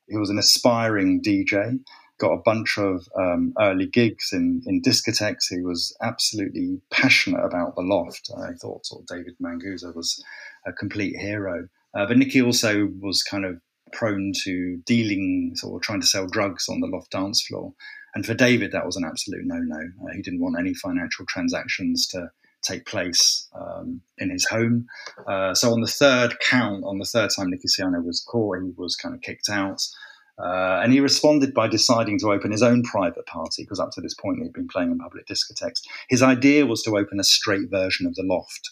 [0.09, 1.81] He was an aspiring DJ,
[2.19, 5.49] got a bunch of um, early gigs in, in discotheques.
[5.49, 8.31] He was absolutely passionate about the loft.
[8.37, 10.23] I thought sort of David Mancuso was
[10.67, 11.69] a complete hero.
[11.95, 13.61] Uh, but Nicky also was kind of
[13.93, 17.73] prone to dealing, sort of trying to sell drugs on the loft dance floor.
[18.15, 19.81] And for David, that was an absolute no no.
[20.03, 22.29] Uh, he didn't want any financial transactions to
[22.65, 24.87] take place um, in his home.
[25.27, 28.73] Uh, so on the third count, on the third time Nicky Siano was caught, he
[28.77, 29.83] was kind of kicked out.
[30.37, 34.01] Uh, and he responded by deciding to open his own private party because up to
[34.01, 35.83] this point he'd been playing in public discotheques.
[36.09, 38.71] His idea was to open a straight version of the loft.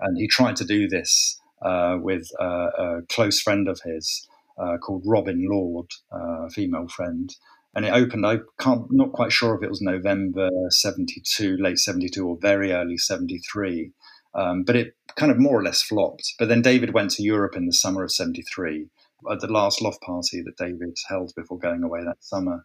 [0.00, 4.28] And he tried to do this uh, with uh, a close friend of his
[4.58, 7.34] uh, called Robin Lord, uh, a female friend
[7.76, 8.26] and it opened.
[8.26, 12.96] I can't, not quite sure if it was November '72, late '72, or very early
[12.96, 13.92] '73.
[14.34, 16.34] Um, but it kind of more or less flopped.
[16.38, 18.88] But then David went to Europe in the summer of '73
[19.30, 22.64] at the last loft party that David held before going away that summer.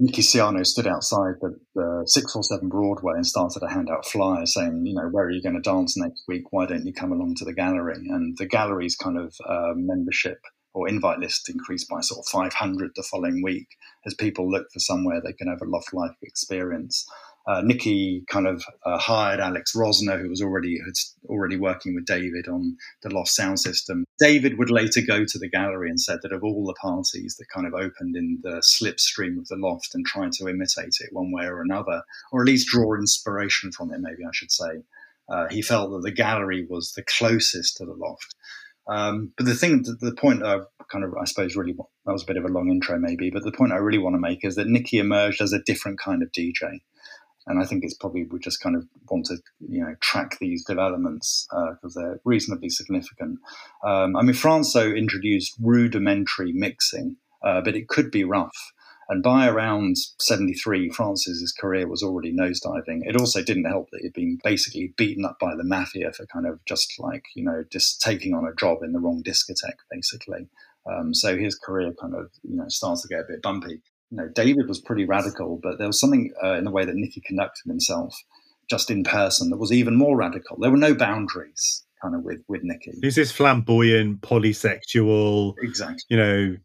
[0.00, 4.86] Nicky Siano stood outside the, the 647 Broadway and started to hand out flyers saying,
[4.86, 6.52] you know, where are you going to dance next week?
[6.52, 8.06] Why don't you come along to the gallery?
[8.08, 10.40] And the gallery's kind of uh, membership
[10.78, 13.66] or invite list increased by sort of 500 the following week
[14.06, 17.04] as people look for somewhere they can have a loft life experience.
[17.48, 20.92] Uh, Nicky kind of uh, hired Alex Rosner, who was already had
[21.30, 24.04] already working with David on the Loft sound system.
[24.18, 27.48] David would later go to the gallery and said that of all the parties that
[27.48, 31.32] kind of opened in the slipstream of the Loft and tried to imitate it one
[31.32, 32.02] way or another,
[32.32, 34.82] or at least draw inspiration from it, maybe I should say,
[35.30, 38.34] uh, he felt that the gallery was the closest to the Loft.
[38.88, 40.60] Um, but the thing, the, point I
[40.90, 43.30] kind of, I suppose, really want, that was a bit of a long intro, maybe.
[43.30, 45.98] But the point I really want to make is that Nicky emerged as a different
[46.00, 46.80] kind of DJ,
[47.46, 50.64] and I think it's probably we just kind of want to, you know, track these
[50.64, 53.38] developments because uh, they're reasonably significant.
[53.84, 58.72] Um, I mean, Franco introduced rudimentary mixing, uh, but it could be rough.
[59.10, 63.00] And by around 73, Franco's career was already nosediving.
[63.06, 66.46] It also didn't help that he'd been basically beaten up by the mafia for kind
[66.46, 70.48] of just like, you know, just taking on a job in the wrong discotheque, basically.
[70.86, 73.80] Um, so his career kind of, you know, starts to get a bit bumpy.
[74.10, 76.94] You know, David was pretty radical, but there was something uh, in the way that
[76.94, 78.14] Nicky conducted himself
[78.68, 80.58] just in person that was even more radical.
[80.60, 82.92] There were no boundaries kind of with, with Nicky.
[83.02, 86.04] He's this flamboyant, polysexual, exactly.
[86.08, 86.56] you know,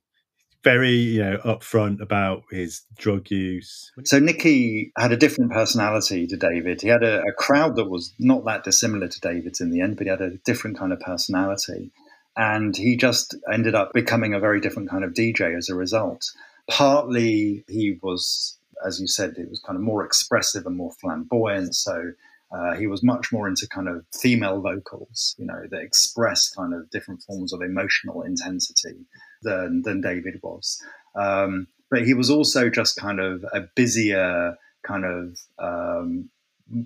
[0.63, 3.91] very you know upfront about his drug use.
[4.05, 6.81] So Nicky had a different personality to David.
[6.81, 9.97] He had a, a, crowd that was not that dissimilar to David's in the end,
[9.97, 11.91] but he had a different kind of personality,
[12.35, 16.31] and he just ended up becoming a very different kind of DJ as a result.
[16.69, 21.75] Partly he was, as you said, it was kind of more expressive and more flamboyant.
[21.75, 22.13] So.
[22.53, 26.73] Uh, he was much more into kind of female vocals, you know, that express kind
[26.73, 29.05] of different forms of emotional intensity
[29.41, 30.81] than than David was.
[31.15, 36.29] Um, but he was also just kind of a busier, kind of um,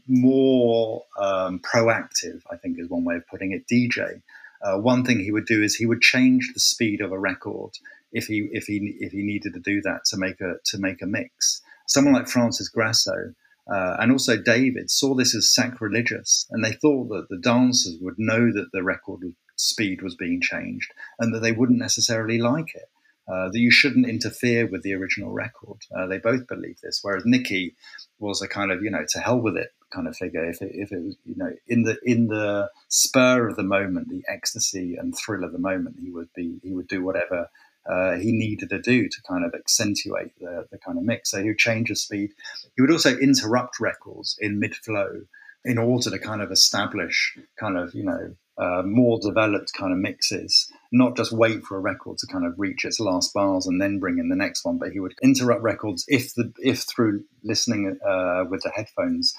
[0.07, 2.41] more um, proactive.
[2.51, 3.67] I think is one way of putting it.
[3.71, 4.21] DJ.
[4.61, 7.71] Uh, one thing he would do is he would change the speed of a record
[8.11, 11.01] if he if he if he needed to do that to make a to make
[11.01, 11.61] a mix.
[11.87, 13.33] Someone like Francis Grasso.
[13.71, 18.17] Uh, and also David saw this as sacrilegious, and they thought that the dancers would
[18.17, 19.21] know that the record
[19.57, 22.89] speed was being changed and that they wouldn't necessarily like it.
[23.29, 25.79] Uh, that you shouldn't interfere with the original record.
[25.93, 27.75] Uh, they both believe this, whereas Nicky
[28.19, 30.49] was a kind of you know to hell with it kind of figure.
[30.49, 34.07] If it, if it was you know in the in the spur of the moment,
[34.07, 37.49] the ecstasy and thrill of the moment, he would be he would do whatever
[37.89, 41.31] uh, he needed to do to kind of accentuate the, the kind of mix.
[41.31, 42.31] So he would change the speed.
[42.75, 45.21] He would also interrupt records in mid flow
[45.63, 49.99] in order to kind of establish kind of, you know, uh, more developed kind of
[49.99, 53.79] mixes, not just wait for a record to kind of reach its last bars and
[53.79, 54.77] then bring in the next one.
[54.77, 59.35] But he would interrupt records if the if through listening uh, with the headphones,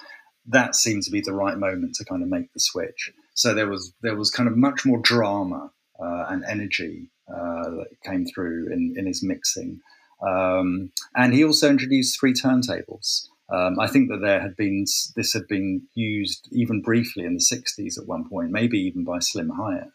[0.47, 3.11] that seemed to be the right moment to kind of make the switch.
[3.35, 7.89] So there was there was kind of much more drama uh, and energy uh, that
[8.05, 9.81] came through in, in his mixing.
[10.27, 13.29] Um, and he also introduced three turntables.
[13.51, 14.85] Um, I think that there had been
[15.17, 19.21] this had been used even briefly in the '60s at one point, maybe even by
[19.21, 19.91] Slim Hyatt.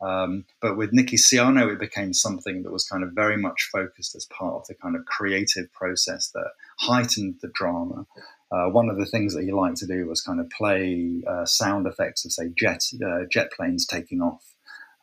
[0.00, 4.14] Um, but with Nicky Siano, it became something that was kind of very much focused
[4.14, 6.50] as part of the kind of creative process that
[6.80, 8.06] heightened the drama.
[8.50, 11.46] Uh, one of the things that he liked to do was kind of play uh,
[11.46, 14.55] sound effects of, say, jet uh, jet planes taking off,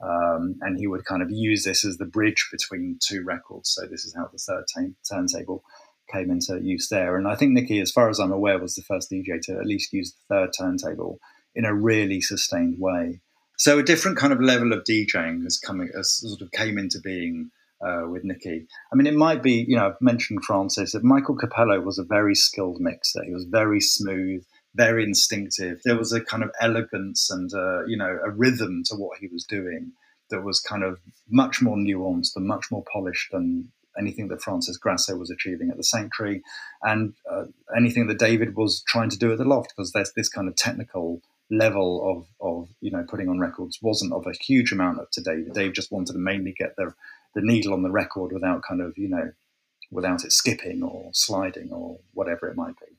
[0.04, 3.70] um, and he would kind of use this as the bridge between two records.
[3.70, 4.66] So this is how the third
[5.10, 5.64] turntable
[6.12, 7.16] came into use there.
[7.16, 9.66] And I think Nicky, as far as I'm aware, was the first DJ to at
[9.66, 11.20] least use the third turntable
[11.56, 13.22] in a really sustained way.
[13.58, 17.00] So a different kind of level of DJing has come, has sort of came into
[17.00, 17.52] being
[17.82, 18.66] uh, with Nicky.
[18.92, 22.04] I mean, it might be, you know, I've mentioned Francis, that Michael Cappello was a
[22.04, 23.24] very skilled mixer.
[23.24, 24.44] He was very smooth,
[24.76, 25.82] very instinctive.
[25.84, 29.28] There was a kind of elegance and, uh, you know, a rhythm to what he
[29.28, 29.92] was doing
[30.30, 31.00] that was kind of
[31.30, 35.78] much more nuanced and much more polished than anything that Francis Grasso was achieving at
[35.78, 36.42] the Sanctuary
[36.82, 37.46] and uh,
[37.78, 40.56] anything that David was trying to do at the Loft, because there's this kind of
[40.56, 41.22] technical
[41.52, 45.22] level of, of you know putting on records wasn't of a huge amount up to
[45.22, 45.54] Dave.
[45.54, 46.94] Dave just wanted to mainly get the
[47.36, 49.32] the needle on the record without kind of you know
[49.92, 52.93] without it skipping or sliding or whatever it might be.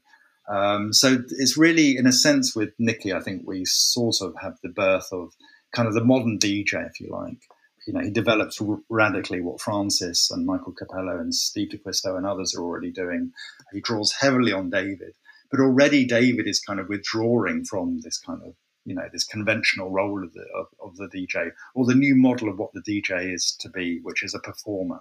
[0.49, 4.59] Um, so it's really, in a sense, with Nicky, I think we sort of have
[4.63, 5.33] the birth of
[5.73, 7.39] kind of the modern DJ, if you like.
[7.87, 12.27] You know, he develops r- radically what Francis and Michael Cappello and Steve D'Acquisto and
[12.27, 13.33] others are already doing.
[13.73, 15.15] He draws heavily on David,
[15.51, 18.55] but already David is kind of withdrawing from this kind of
[18.87, 22.49] you know this conventional role of the of, of the DJ or the new model
[22.49, 25.01] of what the DJ is to be, which is a performer.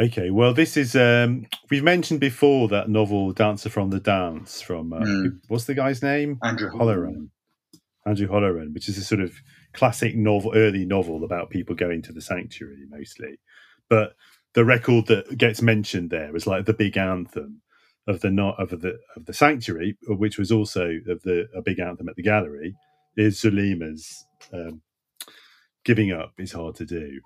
[0.00, 4.92] Okay, well, this is um we've mentioned before that novel "Dancer from the Dance" from
[4.92, 5.40] uh, Mm.
[5.48, 6.38] what's the guy's name?
[6.42, 7.28] Andrew Holleran.
[8.06, 9.32] Andrew Holleran, which is a sort of
[9.72, 13.38] classic novel, early novel about people going to the sanctuary mostly.
[13.88, 14.14] But
[14.54, 17.62] the record that gets mentioned there is like the big anthem
[18.06, 21.78] of the not of the of the sanctuary, which was also of the a big
[21.78, 22.74] anthem at the gallery,
[23.16, 24.82] is Zulima's um,
[25.84, 27.20] "Giving Up Is Hard to Do."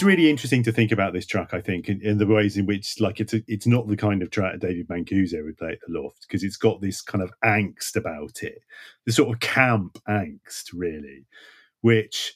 [0.00, 1.52] It's really interesting to think about this track.
[1.52, 4.22] I think in, in the ways in which, like, it's a, it's not the kind
[4.22, 7.30] of track David Mancuso would play at the Loft because it's got this kind of
[7.44, 8.62] angst about it,
[9.04, 11.26] the sort of camp angst, really,
[11.82, 12.32] which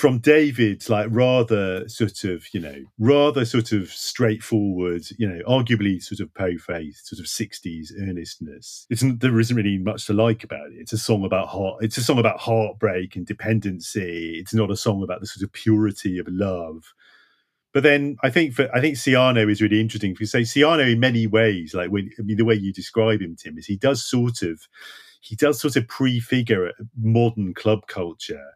[0.00, 6.02] from David's like rather sort of you know rather sort of straightforward, you know, arguably
[6.02, 8.86] sort of po faced sort of sixties earnestness.
[8.88, 10.78] It's there isn't really much to like about it.
[10.78, 11.84] It's a song about heart.
[11.84, 14.38] It's a song about heartbreak and dependency.
[14.38, 16.94] It's not a song about the sort of purity of love.
[17.74, 20.98] But then I think for I think Siano is really interesting because say Siano in
[20.98, 24.02] many ways, like when I mean the way you describe him, Tim, is he does
[24.02, 24.66] sort of
[25.20, 28.46] he does sort of prefigure uh, modern club culture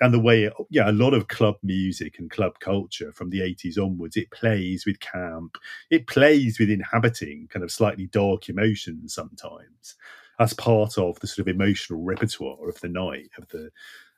[0.00, 3.78] and the way yeah a lot of club music and club culture from the 80s
[3.78, 5.58] onwards it plays with camp.
[5.90, 9.94] It plays with inhabiting kind of slightly dark emotions sometimes
[10.38, 13.70] as part of the sort of emotional repertoire of the night of the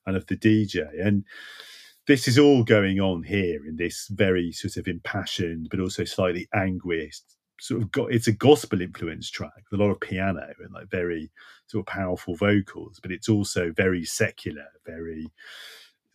[0.07, 1.25] and of the dj and
[2.07, 6.47] this is all going on here in this very sort of impassioned but also slightly
[6.55, 10.73] anguished sort of got it's a gospel influenced track with a lot of piano and
[10.73, 11.31] like very
[11.67, 15.31] sort of powerful vocals but it's also very secular very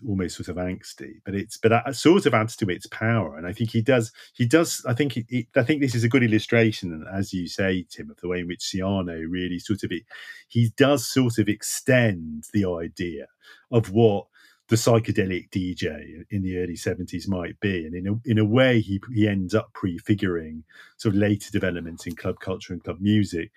[0.08, 3.38] almost sort of angsty but it's but that sort of adds to its power.
[3.38, 6.10] And i think he does he does i think it, i think this is a
[6.10, 9.92] good illustration as you say tim of the way in which Siano really sort of
[9.92, 10.04] it
[10.48, 13.28] he does sort of extend the idea
[13.72, 14.28] of what
[14.70, 17.86] the psychedelic DJ in the early 70s might be.
[17.86, 20.64] And in a, in a way, he, he ends up prefiguring
[20.98, 23.52] sort of later developments in club culture and club music.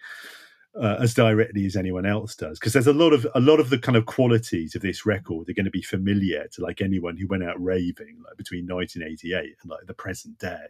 [0.74, 3.68] Uh, as directly as anyone else does, because there's a lot of a lot of
[3.68, 7.14] the kind of qualities of this record are going to be familiar to like anyone
[7.14, 10.68] who went out raving like between 1988 and like the present day.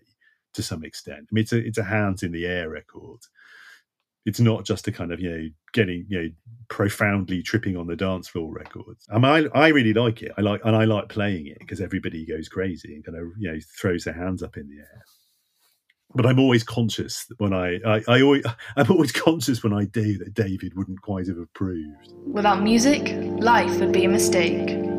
[0.55, 1.21] to some extent.
[1.21, 3.21] I mean, it's a it's a hands in the air record.
[4.25, 6.29] It's not just a kind of you know getting you know
[6.69, 9.07] profoundly tripping on the dance floor records.
[9.11, 10.33] I mean, I, I really like it.
[10.39, 13.53] I like and I like playing it because everybody goes crazy and kind of you
[13.53, 15.05] know throws their hands up in the air.
[16.15, 18.45] But I'm always conscious when I, I, I always,
[18.77, 22.13] I'm always conscious when I do that David wouldn't quite have approved.
[22.27, 24.92] Without music, life would be a mistake.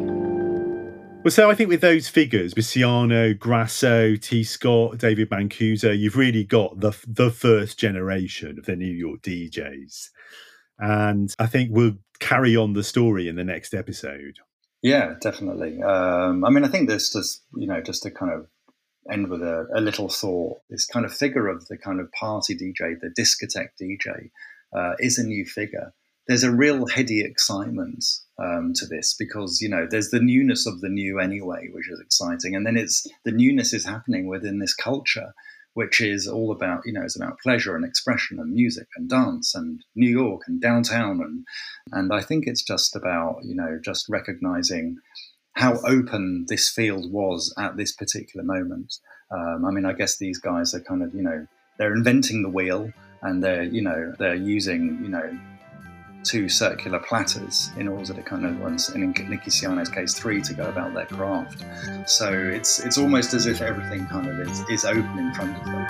[1.23, 6.17] Well, so I think with those figures, with Siano, Grasso, Tee Scott, David Mancuso, you've
[6.17, 10.09] really got the the first generation of the New York DJs,
[10.79, 14.39] and I think we'll carry on the story in the next episode.
[14.81, 15.81] Yeah, definitely.
[15.81, 18.47] Um, I mean, I think there's just you know just to kind of
[19.09, 20.57] end with a, a, little thought.
[20.69, 24.29] This kind of figure of the kind of party DJ, the discotheque DJ,
[24.75, 25.93] uh, is a new figure.
[26.27, 28.05] There's a real heady excitement
[28.39, 31.99] um, to this because you know there's the newness of the new anyway, which is
[31.99, 35.33] exciting, and then it's the newness is happening within this culture,
[35.73, 39.53] which is all about you know it's about pleasure and expression and music and dance
[39.53, 41.45] and New York and downtown and
[41.91, 44.97] and I think it's just about you know just recognizing
[45.53, 48.97] how open this field was at this particular moment.
[49.31, 51.47] Um, I mean, I guess these guys are kind of, you know,
[51.77, 55.39] they're inventing the wheel and they're, you know, they're using, you know,
[56.23, 60.53] two circular platters in order to kind of, once in Nicky Siano's case, three to
[60.53, 61.65] go about their craft.
[62.09, 65.65] So it's it's almost as if everything kind of is, is open in front of
[65.65, 65.87] them.